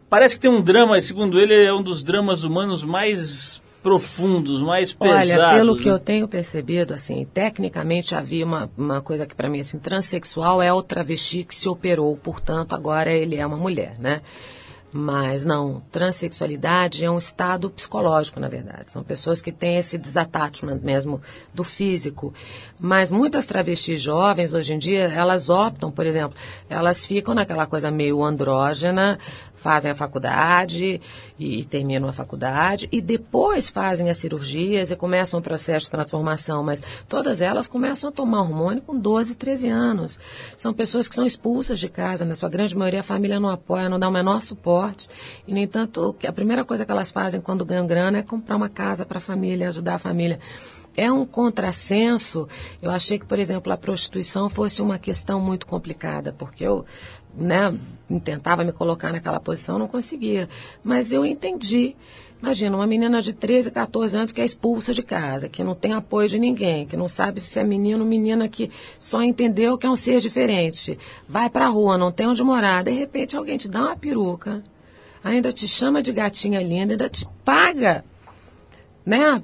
[0.08, 4.92] Parece que tem um drama, segundo ele, é um dos dramas humanos mais profundos, mais
[4.92, 5.30] pesados.
[5.30, 5.82] Olha, pelo né?
[5.84, 10.60] que eu tenho percebido, assim, tecnicamente havia uma, uma coisa que para mim, assim, transexual
[10.60, 14.22] é o travesti que se operou, portanto, agora ele é uma mulher, né?
[14.92, 18.90] Mas não, transexualidade é um estado psicológico, na verdade.
[18.90, 21.20] São pessoas que têm esse desattachment mesmo
[21.54, 22.34] do físico.
[22.80, 26.36] Mas muitas travestis jovens, hoje em dia, elas optam, por exemplo,
[26.68, 29.18] elas ficam naquela coisa meio andrógena,
[29.66, 31.00] fazem a faculdade
[31.36, 36.62] e, terminam a faculdade e depois fazem as cirurgias e começam o processo de transformação,
[36.62, 40.20] mas todas elas começam a tomar hormônio com 12, 13 anos.
[40.56, 43.88] São pessoas que são expulsas de casa, na sua grande maioria a família não apoia,
[43.88, 45.08] não dá o menor suporte
[45.48, 48.68] e, no entanto, a primeira coisa que elas fazem quando ganham grana é comprar uma
[48.68, 50.38] casa para a família, ajudar a família.
[50.96, 52.48] É um contrassenso.
[52.80, 56.86] Eu achei que, por exemplo, a prostituição fosse uma questão muito complicada, porque eu
[57.36, 57.74] né,
[58.22, 60.48] tentava me colocar naquela posição, não conseguia.
[60.84, 61.96] Mas eu entendi.
[62.40, 65.94] Imagina, uma menina de 13, 14 anos que é expulsa de casa, que não tem
[65.94, 69.86] apoio de ninguém, que não sabe se é menino ou menina, que só entendeu que
[69.86, 70.98] é um ser diferente.
[71.26, 72.84] Vai pra rua, não tem onde morar.
[72.84, 74.62] De repente alguém te dá uma peruca,
[75.24, 78.04] ainda te chama de gatinha linda, ainda te paga,
[79.04, 79.42] né?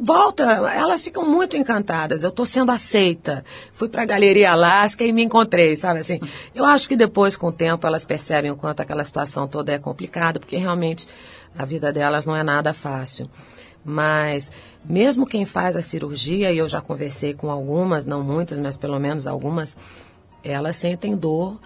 [0.00, 2.22] Volta, elas ficam muito encantadas.
[2.22, 3.44] Eu estou sendo aceita.
[3.72, 6.20] Fui para a Galeria Alaska e me encontrei, sabe assim?
[6.54, 9.78] Eu acho que depois, com o tempo, elas percebem o quanto aquela situação toda é
[9.78, 11.06] complicada, porque realmente
[11.56, 13.28] a vida delas não é nada fácil.
[13.84, 14.50] Mas
[14.84, 18.98] mesmo quem faz a cirurgia, e eu já conversei com algumas, não muitas, mas pelo
[18.98, 19.76] menos algumas,
[20.42, 21.58] elas sentem dor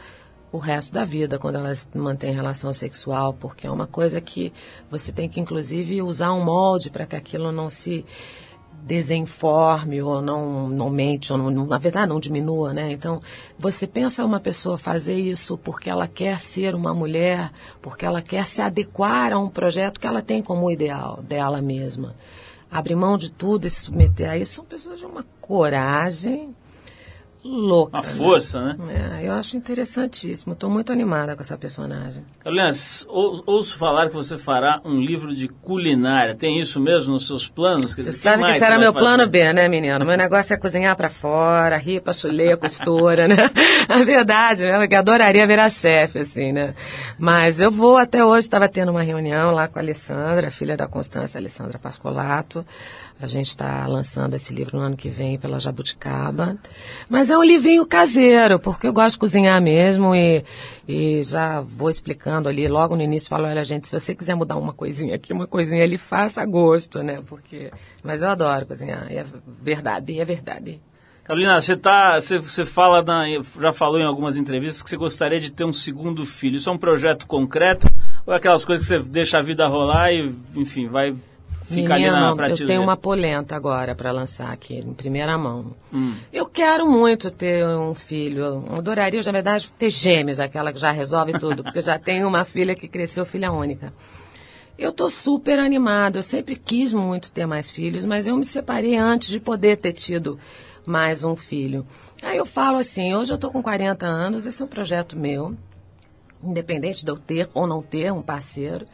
[0.51, 4.53] o resto da vida quando elas mantêm relação sexual, porque é uma coisa que
[4.91, 8.05] você tem que, inclusive, usar um molde para que aquilo não se
[8.85, 12.91] desenforme ou não, não aumente, ou não, na verdade não diminua, né?
[12.93, 13.21] Então,
[13.59, 17.51] você pensa uma pessoa fazer isso porque ela quer ser uma mulher,
[17.83, 22.15] porque ela quer se adequar a um projeto que ela tem como ideal dela mesma.
[22.71, 26.55] Abrir mão de tudo e se submeter a isso são pessoas de uma coragem
[27.49, 27.97] louca.
[27.97, 28.77] Uma força, né?
[28.79, 29.21] né?
[29.21, 30.53] É, eu acho interessantíssimo.
[30.53, 32.23] Estou muito animada com essa personagem.
[32.41, 32.71] Carolina,
[33.09, 36.35] ou, ouço falar que você fará um livro de culinária.
[36.35, 37.95] Tem isso mesmo nos seus planos?
[37.95, 40.05] Quer Você dizer, sabe que esse era meu plano B, né, menino?
[40.05, 43.51] Meu negócio é cozinhar para fora, rir pra chuleia, costura, né?
[43.89, 44.87] A verdade, né?
[44.87, 46.75] Que adoraria virar chefe, assim, né?
[47.19, 50.87] Mas eu vou, até hoje, estava tendo uma reunião lá com a Alessandra, filha da
[50.87, 52.65] Constância, Alessandra Pascolato.
[53.21, 56.57] A gente está lançando esse livro no ano que vem pela Jabuticaba.
[57.11, 60.45] Mas é um livrinho caseiro, porque eu gosto de cozinhar mesmo e,
[60.87, 62.69] e já vou explicando ali.
[62.69, 65.83] Logo no início falo, olha gente, se você quiser mudar uma coisinha aqui, uma coisinha
[65.83, 67.21] ali, faça a gosto, né?
[67.27, 67.73] Porque...
[68.05, 69.25] Mas eu adoro cozinhar, é
[69.61, 70.81] verdade, é verdade.
[71.25, 73.25] Carolina, você tá, você, você fala, na,
[73.61, 76.57] já falou em algumas entrevistas que você gostaria de ter um segundo filho.
[76.57, 77.87] Isso é um projeto concreto
[78.25, 81.15] ou é aquelas coisas que você deixa a vida rolar e, enfim, vai
[81.69, 82.67] fica ali na Menino, eu prateleira.
[82.67, 85.67] tenho uma polenta agora para lançar aqui, em primeira mão.
[85.93, 86.15] Hum.
[86.33, 88.41] Eu quero muito ter um filho.
[88.41, 92.27] Eu adoraria, na verdade, ter gêmeos, aquela que já resolve tudo, porque eu já tenho
[92.27, 93.93] uma filha que cresceu filha única.
[94.79, 96.19] Eu tô super animada.
[96.19, 99.93] Eu sempre quis muito ter mais filhos, mas eu me separei antes de poder ter
[99.93, 100.39] tido
[100.87, 101.87] mais um filho.
[102.23, 105.55] Aí eu falo assim, hoje eu tô com 40 anos, esse é um projeto meu,
[106.43, 108.87] independente de eu ter ou não ter um parceiro.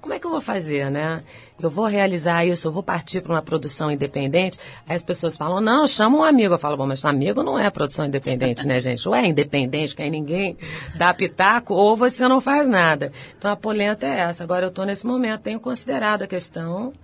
[0.00, 1.22] Como é que eu vou fazer, né?
[1.60, 4.58] Eu vou realizar isso, eu vou partir para uma produção independente.
[4.88, 6.54] Aí as pessoas falam, não, chama um amigo.
[6.54, 9.06] Eu falo, bom, mas amigo não é produção independente, né, gente?
[9.06, 10.56] Ou é independente, que aí ninguém
[10.96, 13.12] dá pitaco, ou você não faz nada.
[13.36, 14.42] Então a polenta é essa.
[14.42, 16.94] Agora eu estou nesse momento, tenho considerado a questão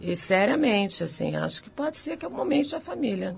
[0.00, 3.34] e seriamente, assim, acho que pode ser que o momento da família.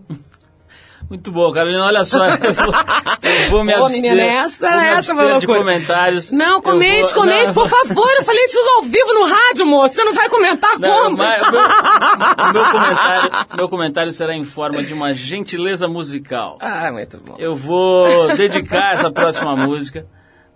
[1.09, 2.75] Muito bom, Carolina, olha só, eu vou,
[3.23, 6.31] eu vou me Ô, abster, menina, essa- vou me essa é de comentários.
[6.33, 8.11] Não, comente, vou- comente, não, por favor.
[8.17, 9.95] Eu falei isso ao vivo no rádio, moço.
[9.95, 11.17] Você não vai comentar Não, como?
[11.19, 16.59] mas o meu, meu comentário, meu comentário será em forma de uma gentileza musical.
[16.61, 17.37] Ah, muito bom.
[17.39, 20.07] Eu vou dedicar essa próxima música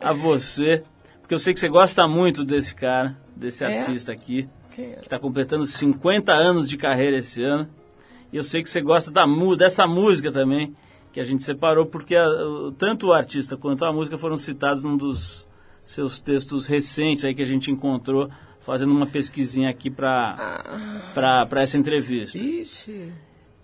[0.00, 0.82] a você,
[1.20, 3.78] porque eu sei que você gosta muito desse cara, desse É?
[3.78, 4.74] artista aqui, é?
[4.74, 7.68] que está completando 50 anos de carreira esse ano.
[8.32, 9.24] E eu sei que você gosta da,
[9.56, 10.74] dessa música também,
[11.12, 12.28] que a gente separou, porque a-
[12.78, 15.48] tanto o artista quanto a música foram citados num dos
[15.84, 21.76] seus textos recentes aí que a gente encontrou fazendo uma pesquisinha aqui para para essa
[21.76, 22.38] entrevista.
[22.38, 23.12] Ixi.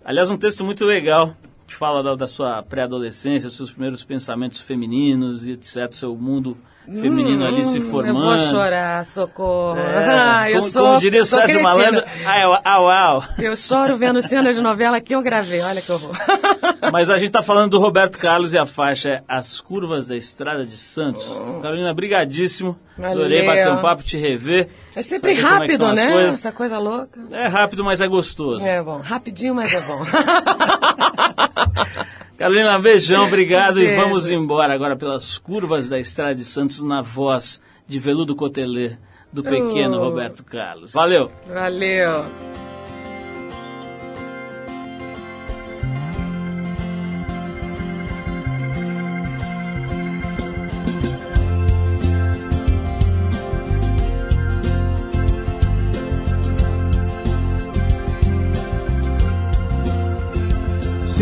[0.03, 5.45] Aliás, um texto muito legal que fala da, da sua pré-adolescência, seus primeiros pensamentos femininos
[5.47, 6.57] e etc, seu mundo
[6.87, 8.17] feminino ali se formando.
[8.17, 9.77] Hum, Eu vou chorar, socorro.
[9.77, 11.61] É, Ah, eu como, sou, como diria o Sérgio.
[11.61, 13.23] Malandro, au, au, au.
[13.37, 15.61] Eu choro vendo cenas de novela que eu gravei.
[15.61, 16.11] Olha que horror.
[16.91, 20.15] Mas a gente tá falando do Roberto Carlos e a faixa é As Curvas da
[20.15, 21.37] Estrada de Santos.
[21.61, 22.77] Carolina, brigadíssimo.
[22.97, 23.11] Valeu.
[23.25, 24.69] Adorei bater um papo, te rever.
[24.95, 26.11] É sempre é rápido, as né?
[26.11, 26.33] coisas.
[26.35, 27.19] Essa coisa louca.
[27.31, 28.65] É rápido, mas é gostoso.
[28.65, 28.99] É bom.
[29.03, 30.01] Rapidinho, mas é bom.
[32.37, 33.79] Carolina, beijão, obrigado.
[33.81, 38.97] E vamos embora agora pelas curvas da Estrada de Santos na voz de Veludo Cotelê
[39.33, 40.03] do pequeno Oh.
[40.09, 40.93] Roberto Carlos.
[40.93, 41.31] Valeu!
[41.47, 42.25] Valeu.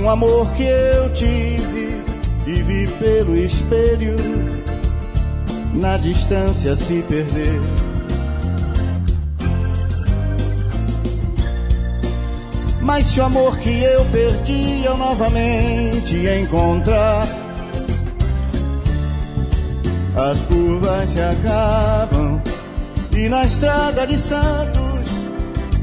[0.00, 2.02] um amor que eu tive
[2.46, 4.16] e vi pelo espelho
[5.74, 7.60] na distância se perder.
[12.80, 17.26] Mas se o amor que eu perdi eu novamente encontrar,
[20.16, 22.40] as curvas se acabam
[23.12, 25.10] e na estrada de Santos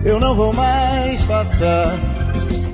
[0.03, 2.06] eu não vou mais passar.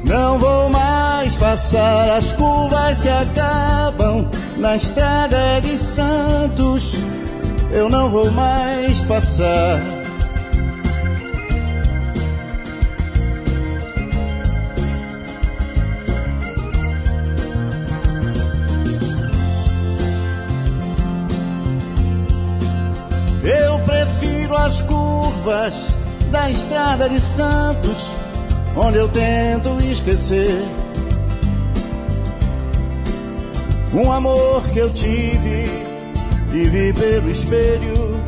[0.06, 4.28] Não vou mais passar, as curvas se acabam
[4.58, 6.96] na estrada de Santos.
[7.72, 9.82] Eu não vou mais passar.
[23.42, 25.96] Eu prefiro as curvas
[26.30, 28.23] da estrada de Santos
[28.76, 30.64] onde eu tento esquecer
[33.94, 35.66] um amor que eu tive
[36.52, 38.20] e vi pelo espelho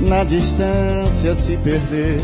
[0.00, 2.20] na distância se perder.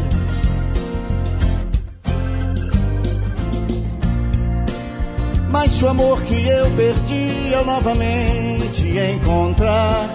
[5.48, 10.08] Mas o amor que eu perdi eu novamente encontrar,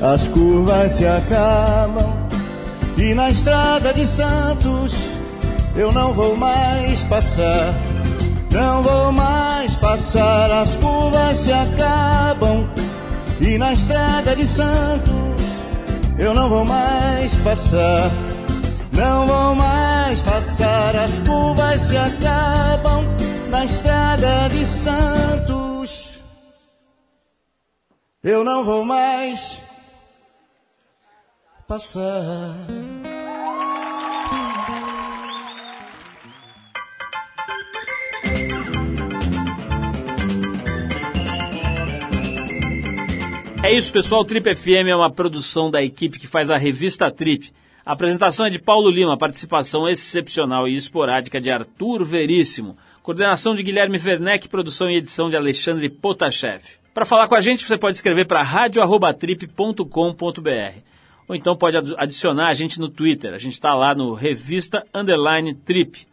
[0.00, 2.19] as curvas se acabam
[3.00, 5.08] e na estrada de Santos
[5.74, 7.74] eu não vou mais passar.
[8.52, 12.68] Não vou mais passar, as curvas se acabam.
[13.40, 15.42] E na estrada de Santos
[16.18, 18.10] eu não vou mais passar.
[18.92, 23.06] Não vou mais passar, as curvas se acabam.
[23.48, 26.18] Na estrada de Santos
[28.22, 29.69] eu não vou mais
[31.70, 32.56] passar.
[43.62, 44.24] É isso, pessoal.
[44.24, 47.52] Trip FM é uma produção da equipe que faz a revista Trip.
[47.86, 53.62] A apresentação é de Paulo Lima, participação excepcional e esporádica de Arthur Veríssimo, coordenação de
[53.62, 56.64] Guilherme Werneck, produção e edição de Alexandre Potashev.
[56.92, 60.89] Para falar com a gente, você pode escrever para radio@trip.com.br
[61.30, 63.32] ou então pode adicionar a gente no Twitter.
[63.32, 66.04] A gente está lá no Revista Underline Trip.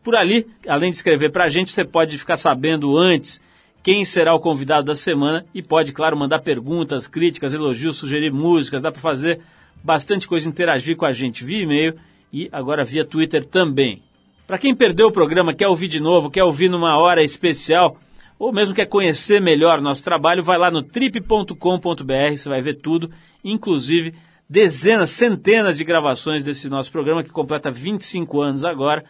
[0.00, 3.42] Por ali, além de escrever para a gente, você pode ficar sabendo antes
[3.82, 8.80] quem será o convidado da semana e pode, claro, mandar perguntas, críticas, elogios, sugerir músicas.
[8.80, 9.40] Dá para fazer
[9.82, 11.98] bastante coisa, interagir com a gente via e-mail
[12.32, 14.04] e agora via Twitter também.
[14.46, 17.98] Para quem perdeu o programa, quer ouvir de novo, quer ouvir numa hora especial,
[18.38, 23.10] ou mesmo quer conhecer melhor nosso trabalho, vai lá no trip.com.br, você vai ver tudo,
[23.42, 24.14] inclusive
[24.54, 29.04] dezenas, centenas de gravações desse nosso programa que completa 25 anos agora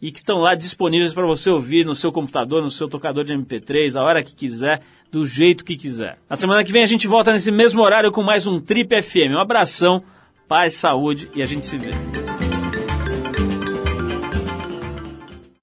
[0.00, 3.32] e que estão lá disponíveis para você ouvir no seu computador, no seu tocador de
[3.32, 6.18] MP3, a hora que quiser, do jeito que quiser.
[6.28, 9.32] Na semana que vem a gente volta nesse mesmo horário com mais um Trip FM.
[9.32, 10.02] Um abração,
[10.46, 11.92] paz, saúde e a gente se vê.